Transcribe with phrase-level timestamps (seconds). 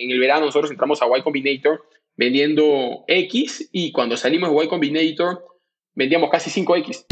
[0.00, 1.84] En el verano nosotros entramos a Y Combinator
[2.16, 5.44] vendiendo X y cuando salimos de Y Combinator
[5.96, 7.04] vendíamos casi 5X.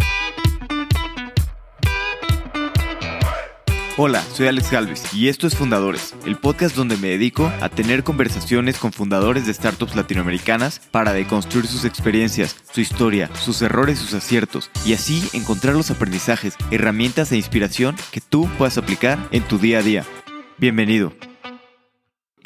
[3.99, 8.05] Hola, soy Alex Galvez y esto es Fundadores, el podcast donde me dedico a tener
[8.05, 14.15] conversaciones con fundadores de startups latinoamericanas para deconstruir sus experiencias, su historia, sus errores, sus
[14.15, 19.59] aciertos y así encontrar los aprendizajes, herramientas e inspiración que tú puedas aplicar en tu
[19.59, 20.05] día a día.
[20.59, 21.13] Bienvenido.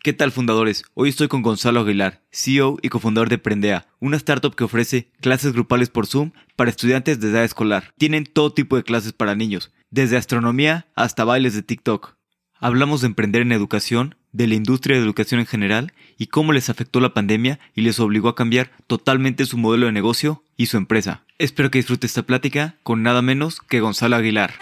[0.03, 0.85] ¿Qué tal fundadores?
[0.95, 5.53] Hoy estoy con Gonzalo Aguilar, CEO y cofundador de Prendea, una startup que ofrece clases
[5.53, 7.93] grupales por Zoom para estudiantes de edad escolar.
[7.99, 12.15] Tienen todo tipo de clases para niños, desde astronomía hasta bailes de TikTok.
[12.55, 16.71] Hablamos de emprender en educación, de la industria de educación en general y cómo les
[16.71, 20.79] afectó la pandemia y les obligó a cambiar totalmente su modelo de negocio y su
[20.79, 21.27] empresa.
[21.37, 24.55] Espero que disfrute esta plática con nada menos que Gonzalo Aguilar.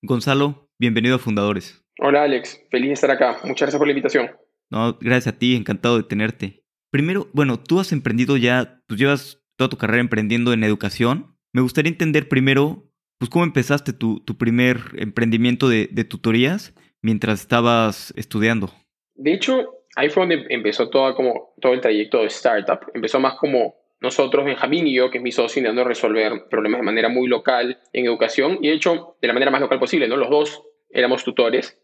[0.00, 1.82] Gonzalo, bienvenido a Fundadores.
[2.00, 3.38] Hola Alex, feliz de estar acá.
[3.42, 4.30] Muchas gracias por la invitación.
[4.70, 6.62] No, gracias a ti, encantado de tenerte.
[6.92, 11.36] Primero, bueno, tú has emprendido ya, pues llevas toda tu carrera emprendiendo en educación.
[11.52, 17.40] Me gustaría entender primero, pues cómo empezaste tu, tu primer emprendimiento de, de, tutorías mientras
[17.40, 18.70] estabas estudiando.
[19.16, 22.78] De hecho, ahí fue donde empezó todo, como, todo el trayecto de startup.
[22.94, 26.86] Empezó más como nosotros, Benjamín y yo, que es mi socio, intentando resolver problemas de
[26.86, 30.16] manera muy local en educación y de hecho de la manera más local posible, ¿no?
[30.16, 31.76] Los dos éramos tutores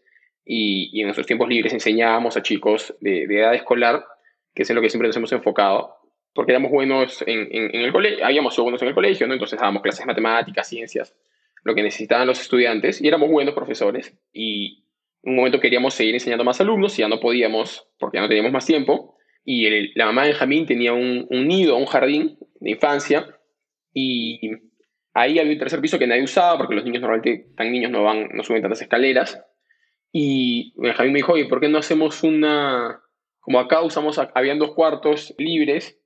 [0.45, 4.05] y, en nuestros tiempos libres enseñábamos a chicos de, edad escolar,
[4.53, 5.95] que es en lo que siempre nos hemos enfocado,
[6.33, 9.33] porque éramos buenos en, el colegio, habíamos sido buenos en el colegio, ¿no?
[9.33, 11.15] entonces dábamos clases de matemáticas, ciencias,
[11.63, 14.83] lo que necesitaban los estudiantes, y éramos buenos profesores, y
[15.23, 18.27] en un momento queríamos seguir enseñando más alumnos, y ya no podíamos, porque ya no
[18.27, 22.71] teníamos más tiempo, y la mamá de Benjamín tenía un, un nido, un jardín de
[22.71, 23.27] infancia,
[23.93, 24.51] y
[25.13, 28.03] ahí había un tercer piso que nadie usaba, porque los niños normalmente, tan niños, no,
[28.03, 29.41] van, no suben tantas escaleras,
[30.17, 33.01] y Benjamín me dijo, oye, ¿por qué no hacemos una...
[33.41, 35.99] Como acá usamos, habían dos cuartos libres,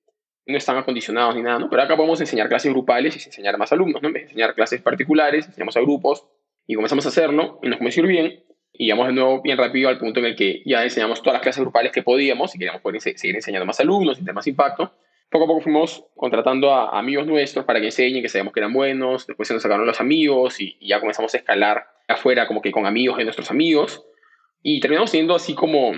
[0.48, 1.70] no están acondicionados ni nada, ¿no?
[1.70, 4.10] Pero acá podemos enseñar clases grupales y enseñar a más alumnos, ¿no?
[4.10, 6.26] Enseñar clases particulares, enseñamos a grupos
[6.66, 8.44] y comenzamos a hacerlo y nos comenzó a ir bien.
[8.74, 11.44] Y llegamos de nuevo bien rápido al punto en el que ya enseñamos todas las
[11.44, 14.48] clases grupales que podíamos y queríamos poder seguir enseñando a más alumnos y tener más
[14.48, 14.92] impacto.
[15.30, 18.74] Poco a poco fuimos contratando a amigos nuestros para que enseñen, que sabíamos que eran
[18.74, 19.28] buenos.
[19.28, 22.72] Después se nos sacaron los amigos y, y ya comenzamos a escalar afuera como que
[22.72, 24.04] con amigos de nuestros amigos.
[24.62, 25.94] Y terminamos siendo así como,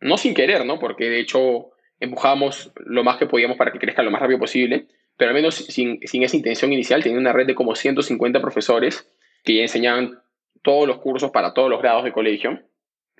[0.00, 0.78] no sin querer, ¿no?
[0.78, 4.86] Porque de hecho empujamos lo más que podíamos para que crezca lo más rápido posible,
[5.16, 9.12] pero al menos sin, sin esa intención inicial, tenía una red de como 150 profesores
[9.44, 10.18] que ya enseñaban
[10.62, 12.58] todos los cursos para todos los grados de colegio.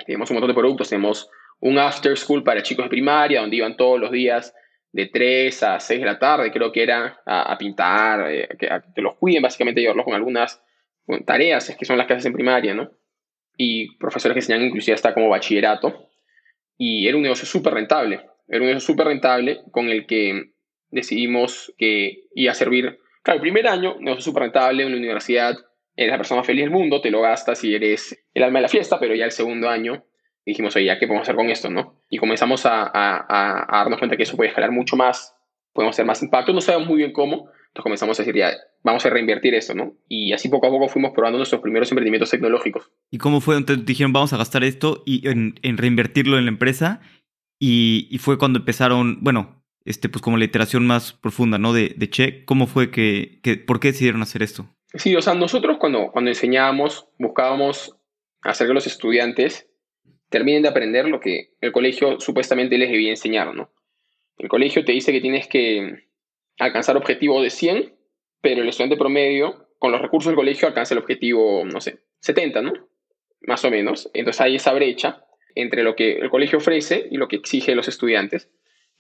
[0.07, 1.29] Tenemos un montón de productos, tenemos
[1.61, 4.55] un after school para chicos de primaria, donde iban todos los días
[4.93, 9.03] de 3 a 6 de la tarde, creo que era a, pintar, eh, que, que,
[9.03, 10.63] los cuiden, básicamente llevarlos con algunas
[11.27, 12.91] tareas, es que son las clases en primaria, ¿no?
[13.57, 16.09] Y profesores que enseñan inclusive hasta como bachillerato.
[16.77, 20.53] Y era un negocio súper rentable, era un negocio súper rentable con el que
[20.91, 25.57] decidimos que iba a servir, claro, el primer año, negocio súper rentable en la universidad,
[25.95, 28.63] eres la persona más feliz del mundo, te lo gastas y eres el alma de
[28.63, 30.05] la fiesta, pero ya el segundo año
[30.47, 32.03] dijimos, oye, ¿ya qué podemos hacer con esto, no?
[32.09, 35.37] Y comenzamos a, a, a darnos cuenta que eso puede escalar mucho más,
[35.73, 39.07] podemos hacer más impacto, no sabemos muy bien cómo, entonces comenzamos a decir, ya, vamos
[39.07, 39.95] a reinvertir esto, ¿no?
[40.09, 42.91] Y así poco a poco fuimos probando nuestros primeros emprendimientos tecnológicos.
[43.13, 43.57] ¿Y cómo fue?
[43.57, 47.01] Entonces dijeron, vamos a gastar esto y en, en reinvertirlo en la empresa.
[47.61, 51.73] Y, y, fue cuando empezaron, bueno, este, pues como la iteración más profunda, ¿no?
[51.73, 54.67] De, de Che, ¿cómo fue que, que, por qué decidieron hacer esto?
[54.95, 57.97] Sí, o sea, nosotros cuando, cuando enseñábamos, buscábamos
[58.43, 59.69] hacer que los estudiantes
[60.29, 63.71] terminen de aprender lo que el colegio supuestamente les debía enseñar, ¿no?
[64.39, 66.10] El colegio te dice que tienes que
[66.61, 67.95] alcanzar objetivo de 100,
[68.41, 72.63] pero el estudiante promedio, con los recursos del colegio, alcanza el objetivo, no sé, 70,
[72.63, 72.73] ¿no?
[73.43, 74.11] Más o menos.
[74.15, 77.89] Entonces hay esa brecha entre lo que el colegio ofrece y lo que exige los
[77.89, 78.51] estudiantes,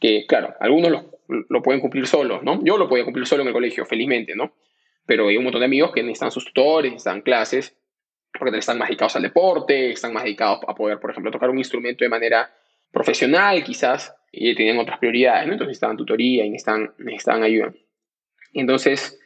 [0.00, 2.64] que claro, algunos lo, lo pueden cumplir solos, ¿no?
[2.64, 4.54] Yo lo podía cumplir solo en el colegio, felizmente, ¿no?
[5.06, 7.76] Pero hay un montón de amigos que necesitan sus tutores, necesitan clases,
[8.38, 11.58] porque están más dedicados al deporte, están más dedicados a poder, por ejemplo, tocar un
[11.58, 12.52] instrumento de manera
[12.90, 15.44] profesional, quizás, y tenían otras prioridades.
[15.44, 17.72] Entonces necesitaban tutoría y necesitaban, necesitaban ayuda.
[18.52, 19.18] Entonces,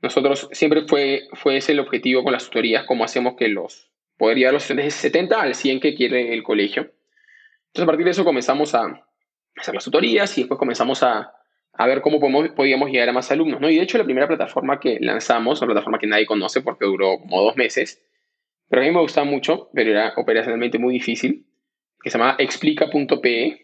[0.00, 4.36] nosotros siempre fue, fue ese el objetivo con las tutorías, cómo hacemos que los, poder
[4.36, 6.92] llevar los estudiantes de 70 al 100 que quiere el colegio.
[7.68, 9.06] Entonces, a partir de eso comenzamos a
[9.56, 11.32] hacer las tutorías y después comenzamos a,
[11.72, 13.70] a ver cómo podemos, podíamos llegar a más alumnos, ¿no?
[13.70, 17.18] Y de hecho, la primera plataforma que lanzamos, una plataforma que nadie conoce porque duró
[17.18, 18.04] como dos meses,
[18.68, 21.46] pero a mí me gustaba mucho, pero era operacionalmente muy difícil,
[22.02, 23.61] que se llama explica.pe,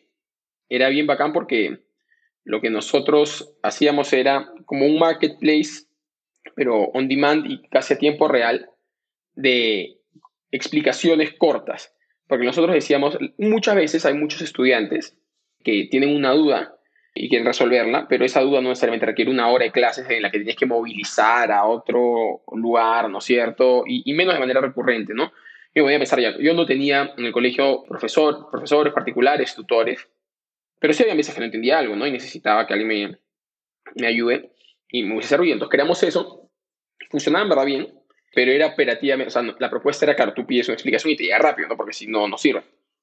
[0.68, 1.80] era bien bacán porque
[2.44, 5.86] lo que nosotros hacíamos era como un marketplace,
[6.54, 8.70] pero on demand y casi a tiempo real,
[9.34, 9.98] de
[10.50, 11.94] explicaciones cortas.
[12.26, 15.16] Porque nosotros decíamos, muchas veces hay muchos estudiantes
[15.64, 16.74] que tienen una duda
[17.14, 20.30] y quieren resolverla, pero esa duda no necesariamente requiere una hora de clases en la
[20.30, 23.82] que tienes que movilizar a otro lugar, ¿no es cierto?
[23.86, 25.32] Y, menos de manera recurrente, ¿no?
[25.74, 30.08] Yo voy a pensar ya, yo no tenía en el colegio profesor, profesores particulares, tutores,
[30.80, 32.06] pero sí había veces que no entendía algo, ¿no?
[32.06, 33.18] Y necesitaba que alguien me,
[33.96, 34.50] me ayude
[34.88, 35.54] y me hubiese servido.
[35.54, 36.50] Entonces creamos eso,
[37.10, 37.94] funcionaba en verdad bien,
[38.34, 41.24] pero era operativamente, o sea, la propuesta era, claro, tú pides una explicación y te
[41.24, 41.76] llega rápido, ¿no?
[41.76, 42.62] Porque si no, no sirve.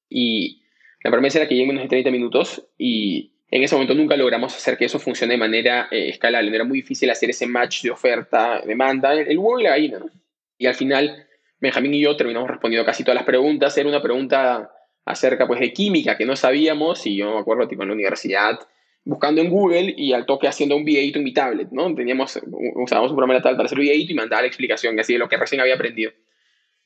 [0.09, 0.61] Y
[1.03, 4.55] la promesa era que llegue menos de 30 minutos y en ese momento nunca logramos
[4.55, 6.53] hacer que eso funcione de manera eh, escalable.
[6.53, 10.09] Era muy difícil hacer ese match de oferta, demanda, el huevo y la gallina, ¿no?
[10.57, 11.27] Y al final,
[11.59, 13.77] Benjamín y yo terminamos respondiendo casi todas las preguntas.
[13.77, 14.71] Era una pregunta
[15.05, 18.59] acerca pues, de química que no sabíamos y yo me acuerdo tipo en la universidad
[19.05, 21.93] buscando en Google y al toque haciendo un videito en mi tablet, ¿no?
[21.93, 22.39] Teníamos,
[22.75, 25.37] usábamos un programa de tablet para hacer y mandaba la explicación así de lo que
[25.37, 26.11] recién había aprendido.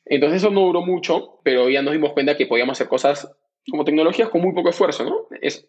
[0.05, 3.31] Entonces eso no duró mucho, pero ya nos dimos cuenta que podíamos hacer cosas
[3.69, 5.27] como tecnologías con muy poco esfuerzo, ¿no?
[5.41, 5.67] Es,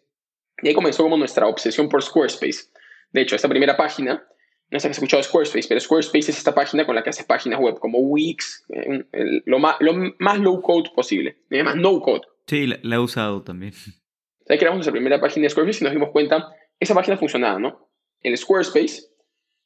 [0.61, 2.65] y ahí comenzó como nuestra obsesión por Squarespace.
[3.11, 4.23] De hecho, esta primera página,
[4.71, 7.25] no sé si has escuchado Squarespace, pero Squarespace es esta página con la que haces
[7.25, 9.05] páginas web como Wix, eh,
[9.45, 12.21] lo, más, lo más low code posible, más no code.
[12.47, 13.73] Sí, la, he usado también.
[14.49, 17.89] Ahí creamos nuestra primera página de Squarespace y nos dimos cuenta, esa página funcionaba, ¿no?
[18.21, 19.03] El Squarespace,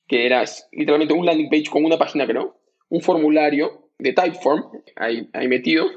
[0.08, 4.64] que era literalmente un landing page con una página, creo, un formulario de Typeform
[4.96, 5.88] ahí, ahí metido,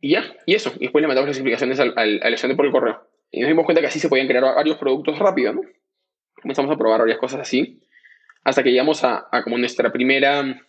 [0.00, 0.72] y ya, y eso.
[0.76, 3.02] Y después le mandamos las explicaciones al, al, al estudiante por el correo.
[3.30, 5.62] Y nos dimos cuenta que así se podían crear varios productos rápido, ¿no?
[6.40, 7.80] Comenzamos a probar varias cosas así,
[8.44, 10.62] hasta que llegamos a, a como nuestra primera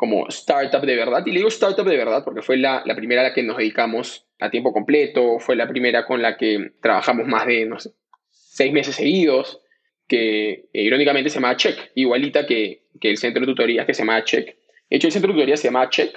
[0.00, 1.22] como startup de verdad.
[1.26, 3.58] Y le digo startup de verdad porque fue la, la, primera a la que nos
[3.58, 7.90] dedicamos a tiempo completo, fue la primera con la que trabajamos más de, no sé,
[8.30, 9.60] seis meses seguidos,
[10.08, 14.02] que eh, irónicamente se llama Check, igualita que, que, el centro de tutorías que se
[14.02, 14.46] llama Check.
[14.46, 16.14] De hecho, el centro de tutorías se llama Check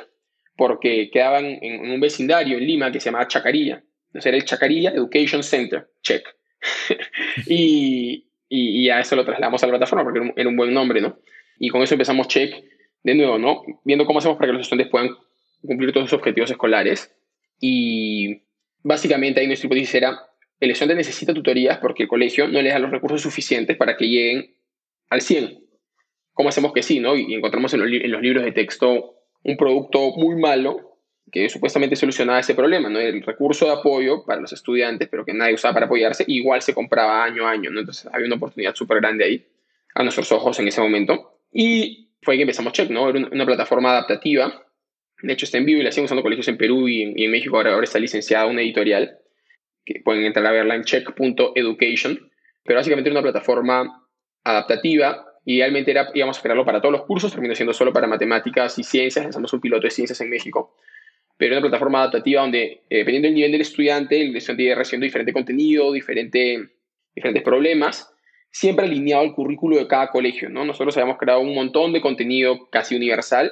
[0.56, 3.84] porque quedaban en, un vecindario en Lima que se llama Chacarilla.
[4.08, 6.24] Entonces era el Chacarilla Education Center, check.
[7.48, 11.20] y, y, a eso lo trasladamos a la plataforma porque era un, buen nombre, ¿no?
[11.60, 12.54] Y con eso empezamos check,
[13.04, 13.64] de nuevo, ¿no?
[13.84, 15.10] Viendo cómo hacemos para que los estudiantes puedan
[15.62, 17.14] cumplir todos sus objetivos escolares.
[17.66, 18.42] Y
[18.84, 20.20] básicamente ahí nuestra hipótesis era,
[20.60, 24.10] el estudiante necesita tutorías porque el colegio no le da los recursos suficientes para que
[24.10, 24.54] lleguen
[25.10, 25.64] al 100.
[26.34, 27.16] ¿Cómo hacemos que sí, no?
[27.16, 31.00] Y encontramos en los, libros de texto un producto muy malo
[31.32, 33.00] que supuestamente solucionaba ese problema, ¿no?
[33.00, 36.74] El recurso de apoyo para los estudiantes, pero que nadie usaba para apoyarse, igual se
[36.74, 37.70] compraba año a año.
[37.70, 39.48] Entonces había una oportunidad súper grande ahí,
[39.96, 41.40] a nuestros ojos en ese momento.
[41.50, 43.10] Y fue que empezamos Check, ¿no?
[43.10, 44.66] Era una plataforma adaptativa.
[45.24, 47.58] De hecho, está en vivo y la siguen usando colegios en Perú y en, México.
[47.58, 49.18] Ahora, ahora está licenciada una editorial,
[49.86, 52.32] que pueden entrar a verla en check.education.
[52.64, 54.08] Pero básicamente era una plataforma
[54.44, 55.26] adaptativa.
[55.46, 58.84] Idealmente era, íbamos a crearlo para todos los cursos, terminó siendo solo para matemáticas y
[58.84, 59.26] ciencias.
[59.26, 60.76] Lanzamos un piloto de ciencias en México
[61.38, 65.06] pero una plataforma adaptativa donde, eh, dependiendo del nivel del estudiante, el estudiante irá recibiendo
[65.06, 66.70] diferente contenido, diferente,
[67.16, 68.14] diferentes problemas,
[68.52, 70.50] siempre alineado al currículo de cada colegio.
[70.50, 70.64] ¿no?
[70.64, 73.52] Nosotros habíamos creado un montón de contenido casi universal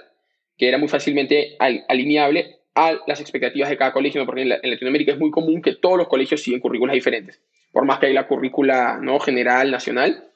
[0.62, 1.58] que era muy fácilmente
[1.90, 5.98] alineable a las expectativas de cada colegio, porque en, Latinoamérica es muy común que todos
[5.98, 7.42] los colegios siguen currículas diferentes,
[7.72, 9.20] por más que hay la currícula ¿no?
[9.20, 10.30] general, nacional,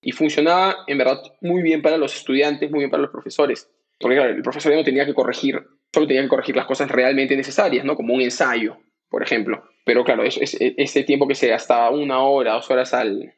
[0.00, 3.70] y funcionaba en verdad muy bien para los estudiantes, muy bien para los profesores,
[4.00, 5.62] porque el profesor no tenía que corregir
[5.92, 7.94] solo tenía que corregir las cosas realmente necesarias, ¿no?
[7.94, 8.78] Como un ensayo,
[9.10, 9.64] por ejemplo.
[9.84, 13.34] Pero claro, es, ese tiempo que se gastaba una hora, dos horas al,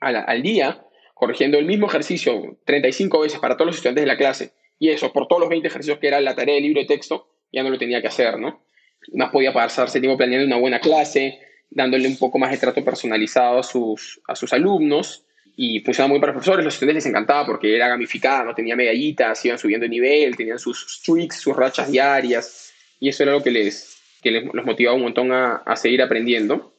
[0.00, 4.52] al, día, corrigiendo el mismo ejercicio 35 veces para todos los estudiantes de la clase,
[4.78, 7.28] y eso por todos los 20 ejercicios que era la tarea del libro de texto,
[7.52, 8.62] ya no lo tenía que hacer, ¿no?
[9.14, 11.38] Más podía pasarse tiempo planeando una buena clase,
[11.70, 15.24] dándole un poco más de trato personalizado a sus, a sus alumnos,
[15.56, 18.76] y funcionaba muy para los profesores, los estudiantes les encantaba porque era gamificada, no tenía
[18.76, 23.42] medallitas, iban subiendo de nivel, tenían sus streaks, sus rachas diarias, y eso era lo
[23.42, 26.72] que les, que les los motivaba un montón a, a seguir aprendiendo.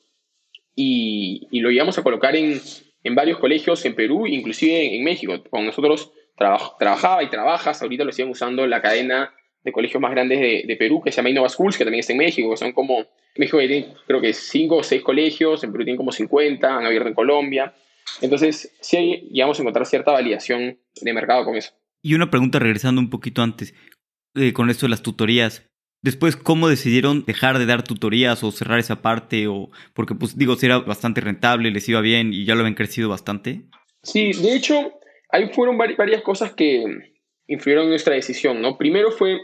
[0.75, 2.61] Y, lo íbamos a colocar en,
[3.03, 5.43] en, varios colegios en Perú, inclusive en, México.
[5.49, 10.39] Con nosotros trabajaba y trabajas, ahorita lo siguen usando la cadena de colegios más grandes
[10.39, 12.72] de, de, Perú, que se llama Innova Schools, que también está en México, que son
[12.72, 13.05] como,
[13.36, 17.10] México tiene creo que 5 o 6 colegios, en Perú tienen como 50, han abierto
[17.10, 17.74] en Colombia.
[18.22, 21.74] Entonces, sí llegamos a encontrar cierta validación de mercado con eso.
[22.01, 23.74] Y una pregunta regresando un poquito antes,
[24.36, 25.65] eh, con esto de las tutorías.
[26.01, 29.48] Después, ¿cómo decidieron dejar de dar tutorías o cerrar esa parte?
[29.48, 32.75] O, porque, pues, digo, si era bastante rentable, les iba bien y ya lo habían
[32.75, 33.65] crecido bastante.
[34.03, 34.93] Sí, de hecho,
[35.29, 36.83] ahí fueron varias cosas que
[37.48, 38.77] influyeron en nuestra decisión, ¿no?
[38.77, 39.39] Primero fue,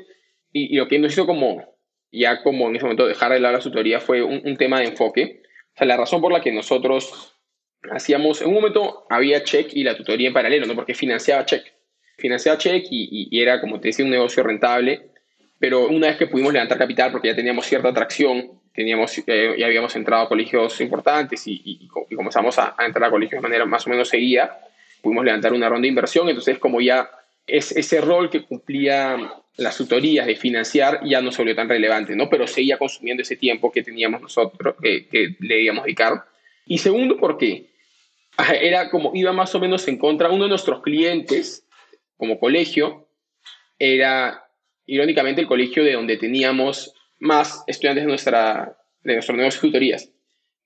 [0.51, 1.77] y, lo que nos hizo como,
[2.12, 5.42] ya como en ese momento dejar de lado la tutoría fue un, tema de enfoque.
[5.74, 7.36] O sea, la razón por la que nosotros
[7.92, 10.75] hacíamos, en un momento había Check y la tutoría en paralelo, ¿no?
[10.75, 11.63] Porque financiaba Check.
[12.18, 15.10] Financiaba Check y, y, era, como te decía, un negocio rentable.
[15.60, 19.65] pero una vez que pudimos levantar capital, porque ya teníamos cierta atracción, teníamos, eh, ya
[19.65, 23.89] habíamos entrado a colegios importantes y, comenzamos a, entrar a colegios de manera más o
[23.89, 24.60] menos seguida,
[25.05, 27.09] pudimos levantar una ronda de inversión, entonces como ya
[27.45, 32.15] es, ese rol que cumplía las tutorías de financiar ya no se volvió tan relevante,
[32.15, 32.27] ¿no?
[32.27, 36.25] Pero seguía consumiendo ese tiempo que teníamos nosotros, que, que le debíamos dedicar.
[36.65, 37.67] Y segundo, porque
[38.59, 41.67] era como iba más o menos en contra, uno de nuestros clientes,
[42.17, 43.07] como colegio,
[43.77, 44.47] era
[44.88, 50.09] irónicamente el colegio de donde teníamos más estudiantes de, nuestra, de nuestros negocios de tutorías.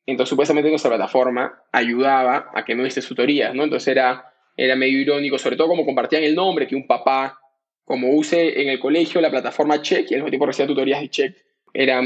[0.05, 3.63] Entonces, supuestamente nuestra plataforma ayudaba a que no esté tutorías, ¿no?
[3.63, 4.28] Entonces era,
[4.59, 7.39] era medio irónico, sobre todo como compartían el nombre, que un papá,
[7.85, 11.09] como use en el colegio la plataforma Check y al mismo tiempo recibía tutorías de
[11.09, 11.37] Check,
[11.73, 12.01] era,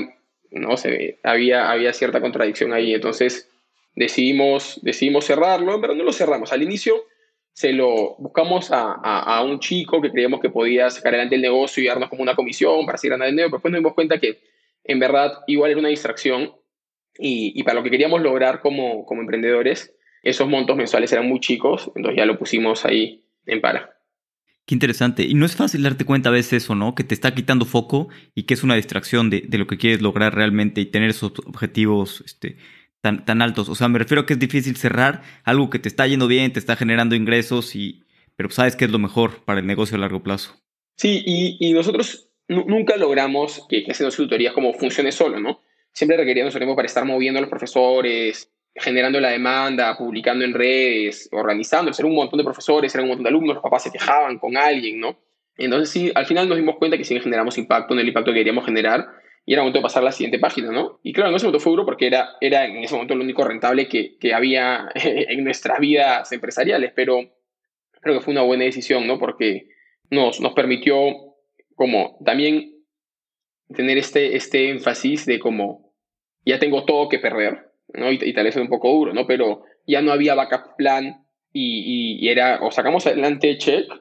[0.52, 2.94] no sé, había, había cierta contradicción ahí.
[2.94, 3.50] Entonces
[3.96, 6.54] decidimos, decidimos cerrarlo, pero no lo cerramos.
[6.54, 7.06] Al inicio
[7.54, 11.82] se lo buscamos a, a, un chico que creíamos que podía sacar adelante el negocio
[11.82, 14.42] y darnos como una comisión para seguir ganando dinero, pero después nos dimos cuenta que
[14.84, 16.54] en verdad igual era una distracción
[17.18, 21.40] y, y para lo que queríamos lograr como, como emprendedores, esos montos mensuales eran muy
[21.40, 23.98] chicos, entonces ya lo pusimos ahí en para.
[24.66, 25.24] Qué interesante.
[25.24, 26.96] Y no es fácil darte cuenta a veces eso, ¿no?
[26.96, 30.02] Que te está quitando foco y que es una distracción de, de lo que quieres
[30.02, 32.58] lograr realmente y tener esos objetivos este,
[33.04, 33.68] tan, altos.
[33.68, 36.54] O sea, me refiero a que es difícil cerrar algo que te está yendo bien,
[36.54, 38.04] te está generando ingresos, y,
[38.38, 40.56] pero sabes que es lo mejor para el negocio a largo plazo.
[40.96, 45.62] Sí, y, nosotros nunca logramos que, que haciendo tutorías como funcione solo, ¿no?
[45.92, 51.92] Siempre requeríamos para estar moviendo a los profesores, generando la demanda, publicando en redes, organizando,
[51.92, 54.58] Era un montón de profesores, eran un montón de alumnos, los papás se quejaban con
[54.58, 55.20] alguien, ¿no?
[55.58, 58.40] Entonces sí, al final nos dimos cuenta que sí generamos impacto en el impacto que
[58.40, 59.08] queríamos generar
[59.46, 61.00] y era momento de pasar a la siguiente página, ¿no?
[61.04, 63.44] Y claro, en ese momento fue duro porque era, era en ese momento lo único
[63.44, 67.20] rentable que, que había en nuestras vidas empresariales, pero
[68.02, 69.20] creo que fue una buena decisión, ¿no?
[69.20, 69.68] Porque
[70.10, 70.96] nos, nos permitió
[71.76, 72.74] como también
[73.76, 75.94] tener este, este énfasis de como
[76.46, 78.12] ya tengo todo que perder, ¿no?
[78.12, 79.28] Y, tal vez es un poco duro, ¿no?
[79.28, 83.92] Pero ya no había backup plan y, y, era o sacamos adelante check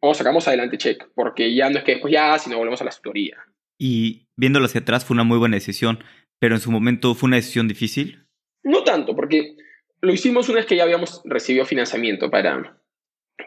[0.00, 2.90] o sacamos adelante check, porque ya no es que después ya, sino volvemos a la
[2.90, 3.36] tutoría.
[3.78, 5.98] Y viéndolo hacia atrás fue una muy buena decisión,
[6.38, 8.26] pero en su momento fue una decisión difícil.
[8.62, 9.56] No tanto, porque
[10.00, 12.78] lo hicimos una vez que ya habíamos recibido financiamiento para,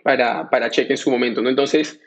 [0.03, 1.49] para, para Cheque en su momento, ¿no?
[1.49, 2.01] Entonces,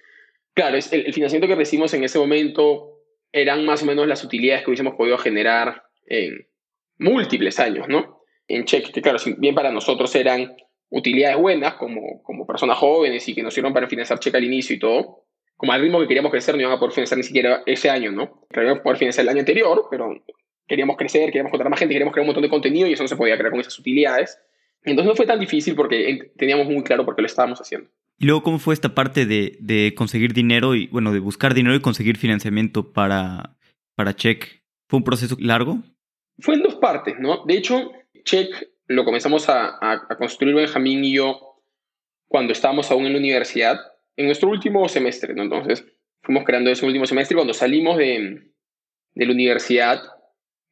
[0.55, 2.89] claro, es el, financiamiento que recibimos en ese momento
[3.33, 6.47] eran más o menos las utilidades que hubiésemos podido generar en
[6.99, 8.25] múltiples años, ¿no?
[8.49, 10.55] En Cheque, que claro, bien para nosotros eran
[10.91, 14.77] utilidades buenas como, como personas jóvenes y que nos sirvieron para financiar Cheque al inicio
[14.77, 15.25] y todo,
[15.57, 18.11] como al ritmo que queríamos crecer, no íbamos a poder financiar ni siquiera ese año,
[18.13, 18.47] ¿no?
[18.51, 20.23] Queríamos poder financiar el año anterior, pero
[20.67, 23.09] queríamos crecer, queríamos contratar más gente, queríamos crear un montón de contenido y eso no
[23.09, 24.39] se podía crear con esas utilidades.
[24.83, 27.89] Entonces no fue tan difícil porque teníamos muy claro por qué lo estábamos haciendo.
[28.19, 31.75] Y luego, ¿cómo fue esta parte de, de conseguir dinero y, bueno, de buscar dinero
[31.75, 33.57] y conseguir financiamiento para,
[33.95, 34.63] para Check?
[34.89, 35.79] ¿Fue un proceso largo?
[36.43, 37.45] Fue en dos partes, ¿no?
[37.47, 37.93] De hecho,
[38.25, 41.63] Check lo comenzamos a, a, a construir Benjamín y yo
[42.29, 43.79] cuando estábamos aún en la universidad
[44.17, 45.43] en nuestro último semestre, ¿no?
[45.43, 45.87] Entonces,
[46.23, 48.53] fuimos creando ese último semestre y cuando salimos de,
[49.15, 50.03] de la universidad,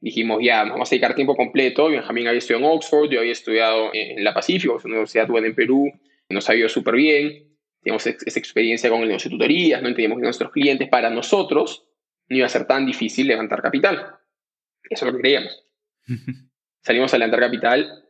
[0.00, 1.88] dijimos, ya, nos vamos a dedicar tiempo completo.
[1.88, 5.46] Benjamín había estudiado en Oxford, yo había estudiado en la Pacífico, es una universidad buena
[5.46, 5.90] en Perú,
[6.28, 7.46] nos ha ido súper bien.
[7.82, 11.86] Teníamos esa experiencia con el negocio de tutorías, no entendíamos que nuestros clientes, para nosotros,
[12.28, 14.16] no iba a ser tan difícil levantar capital.
[14.90, 15.64] Eso es lo que creíamos.
[16.82, 18.04] Salimos a levantar capital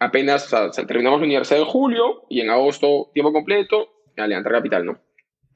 [0.00, 4.52] apenas, o sea, terminamos la universidad en julio y en agosto tiempo completo, a levantar
[4.52, 5.00] capital, ¿no?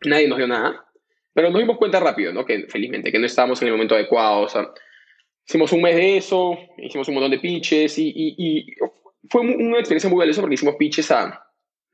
[0.05, 0.87] Nadie nos dio nada,
[1.33, 2.45] pero nos dimos cuenta rápido, ¿no?
[2.45, 4.69] Que felizmente, que no estábamos en el momento adecuado, o sea,
[5.47, 8.67] hicimos un mes de eso, hicimos un montón de pitches y, y,
[9.29, 11.45] fue una experiencia muy valiosa porque hicimos pitches a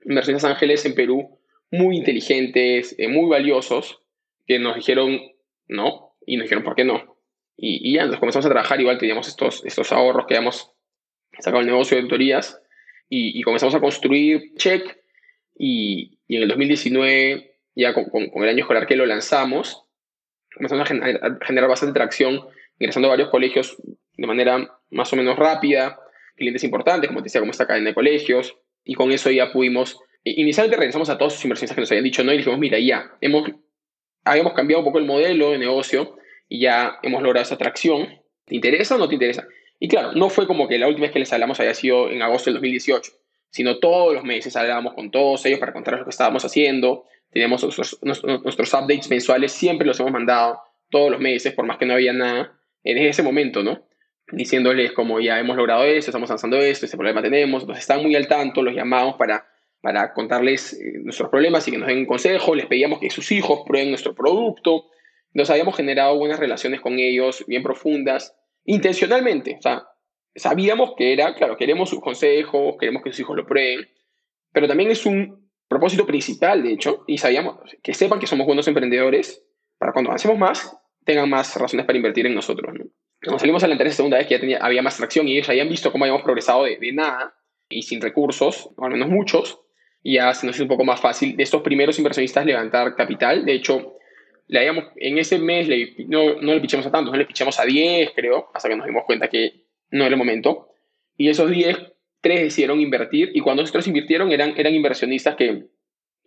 [0.04, 1.38] inversiones ángeles en Perú
[1.70, 4.02] muy inteligentes, eh, muy valiosos,
[4.46, 5.18] que nos dijeron
[5.68, 7.11] no y nos dijeron por qué no.
[7.56, 10.72] Y, y ya nos comenzamos a trabajar, igual teníamos estos, estos ahorros que habíamos
[11.38, 12.60] sacado el negocio de tutorías
[13.08, 14.98] y, y comenzamos a construir check
[15.56, 19.84] y, y en el 2019, ya con, con, el año escolar que lo lanzamos,
[20.54, 22.40] comenzamos a, generar bastante tracción,
[22.78, 23.76] ingresando a varios colegios
[24.16, 25.98] de manera más o menos rápida,
[26.36, 30.00] clientes importantes, como te decía, como esta cadena de colegios, y con eso ya pudimos,
[30.24, 33.16] inicialmente regresamos a todos sus inversionistas que nos habían dicho no, y dijimos, mira, ya,
[33.20, 33.50] hemos,
[34.24, 36.16] habíamos cambiado un poco el modelo de negocio
[36.52, 38.08] y ya hemos logrado esa atracción.
[38.44, 39.46] ¿Te interesa o no te interesa?
[39.78, 42.22] Y claro, no fue como que la última vez que les hablamos haya sido en
[42.22, 43.12] agosto del 2018
[43.52, 47.04] sino todos los meses hablábamos con todos ellos para contarles lo que estábamos haciendo.
[47.30, 50.58] Teníamos nuestros, updates mensuales, siempre los hemos mandado
[50.90, 53.86] todos los meses, por más que no había nada en ese momento, ¿no?
[54.32, 58.16] Diciéndoles como ya hemos logrado esto, estamos avanzando esto, este problema tenemos, entonces están muy
[58.16, 59.46] al tanto, los llamamos para,
[59.82, 63.30] para contarles eh, nuestros problemas y que nos den un consejo, les pedíamos que sus
[63.32, 64.86] hijos prueben nuestro producto,
[65.34, 69.56] Nos habíamos generado buenas relaciones con ellos, bien profundas, intencionalmente.
[69.58, 69.84] O sea,
[70.34, 73.88] sabíamos que era, claro, queremos sus consejos, queremos que sus hijos lo prueben,
[74.52, 78.68] pero también es un propósito principal, de hecho, y sabíamos que sepan que somos buenos
[78.68, 79.42] emprendedores
[79.78, 82.72] para cuando avancemos más, tengan más razones para invertir en nosotros.
[82.74, 82.84] ¿no?
[83.22, 85.68] Cuando salimos a la segunda vez que ya tenía, había más tracción y ellos habían
[85.68, 87.34] visto cómo habíamos progresado de, de nada
[87.68, 89.60] y sin recursos, o al menos muchos,
[90.02, 93.44] y ya se nos hizo un poco más fácil de estos primeros inversionistas levantar capital.
[93.44, 93.94] De hecho,
[94.52, 97.64] le en ese mes le, no, no le pichamos a tantos, no le pichamos a
[97.64, 100.68] 10, creo, hasta que nos dimos cuenta que no era el momento.
[101.16, 101.78] Y esos 10,
[102.20, 105.68] 3 decidieron invertir, y cuando nosotros invirtieron eran, eran inversionistas que,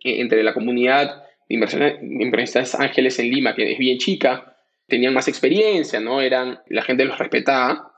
[0.02, 4.56] entre la comunidad de inversionistas ángeles en Lima, que es bien chica,
[4.88, 6.20] tenían más experiencia, ¿no?
[6.20, 7.92] Eran, la gente los respetaba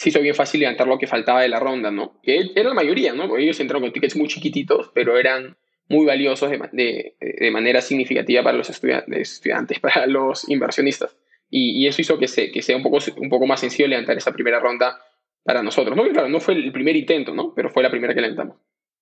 [0.00, 2.22] se hizo bien fácil levantar lo que faltaba de la ronda, ¿no?
[2.22, 3.28] Que era la mayoría, ¿no?
[3.28, 5.58] Porque ellos entraron con tickets muy chiquititos, pero eran
[5.90, 11.16] muy valiosos de, de, manera significativa para los estudiantes, para los inversionistas.
[11.50, 14.16] Y, y, eso hizo que, se, que sea un poco, un poco más sencillo levantar
[14.16, 15.00] esa primera ronda
[15.44, 15.96] para nosotros.
[15.96, 16.04] ¿no?
[16.04, 17.52] claro, no fue el primer intento, ¿no?
[17.54, 18.56] Pero fue la primera que levantamos.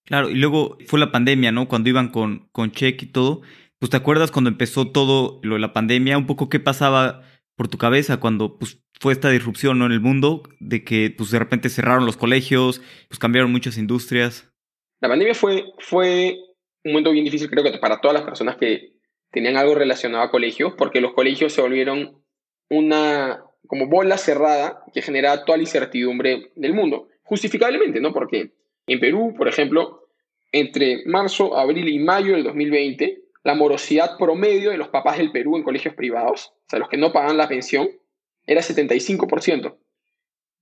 [0.07, 1.69] Claro, y luego fue la pandemia, ¿no?
[1.69, 3.43] Cuando iban con, con Check y todo.
[3.79, 7.23] Pues te acuerdas cuando empezó todo lo de la pandemia, un poco qué pasaba
[7.55, 9.87] por tu cabeza cuando pues, fue esta disrupción ¿no?
[9.87, 14.51] en el mundo, de que pues, de repente cerraron los colegios, pues cambiaron muchas industrias.
[15.01, 16.39] La pandemia fue, fue
[16.85, 18.93] un momento bien difícil, creo que para todas las personas que
[19.31, 22.23] tenían algo relacionado a colegios, porque los colegios se volvieron
[22.71, 28.13] una como bola cerrada que generaba toda la incertidumbre del mundo, justificablemente, ¿no?
[28.13, 28.53] Porque
[28.87, 30.09] en Perú, por ejemplo,
[30.53, 35.57] entre marzo, abril y mayo del 2020, la morosidad promedio de los papás del Perú
[35.57, 37.89] en colegios privados, o sea, los que no pagan la pensión,
[38.47, 39.77] era 75%.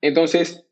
[0.01, 0.65] Entonces,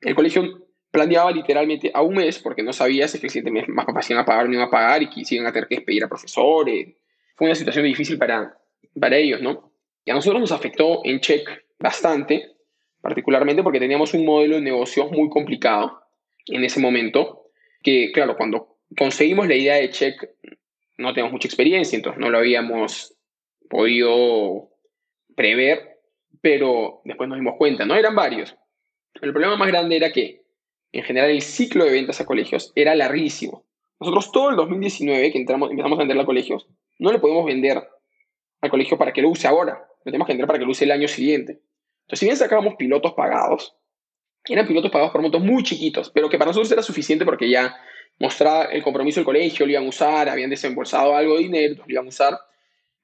[0.00, 0.59] el colegio
[0.90, 4.22] planeaba literalmente a un mes, porque no sabía si el siguiente mes más papás iban
[4.22, 6.08] a pagar o no iban a pagar y que iban a tener que despedir a
[6.08, 6.94] profesores.
[7.36, 8.58] Fue una situación difícil para,
[8.98, 9.72] para ellos, ¿no?
[10.04, 12.52] Y a nosotros nos afectó en Check bastante,
[13.00, 16.02] particularmente porque teníamos un modelo de negocio muy complicado
[16.46, 17.46] en ese momento,
[17.82, 20.28] que claro, cuando conseguimos la idea de Check,
[20.98, 23.14] no teníamos mucha experiencia, entonces no lo habíamos
[23.68, 24.70] podido
[25.36, 25.90] prever
[26.40, 27.94] pero después nos dimos cuenta, ¿no?
[27.94, 28.56] Eran varios.
[29.20, 30.42] El problema más grande era que,
[30.92, 33.64] en general, el ciclo de ventas a colegios era larguísimo.
[34.00, 36.66] Nosotros todo el 2019 que entramos, empezamos a vender a colegios,
[36.98, 37.86] no le podemos vender
[38.60, 40.84] al colegio para que lo use ahora, lo tenemos que vender para que lo use
[40.84, 41.60] el año siguiente.
[42.02, 43.76] Entonces, si bien sacábamos pilotos pagados,
[44.46, 47.76] eran pilotos pagados por montos muy chiquitos, pero que para nosotros era suficiente porque ya
[48.18, 51.84] mostraba el compromiso del colegio, lo iban a usar, habían desembolsado algo de dinero, lo
[51.92, 52.38] iban a usar.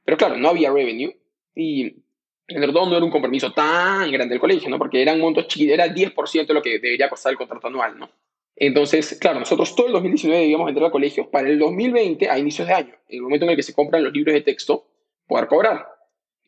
[0.05, 1.16] Pero claro, no había revenue
[1.55, 2.05] y
[2.49, 4.79] en verdad no era un compromiso tan grande del colegio, ¿no?
[4.79, 8.11] Porque eran montos chiquitos, era 10% de lo que debería costar el contrato anual, ¿no?
[8.55, 12.69] Entonces, claro, nosotros todo el 2019 debíamos entrar a colegios para el 2020, a inicios
[12.69, 14.87] de año, en el momento en el que se compran los libros de texto,
[15.27, 15.87] poder cobrar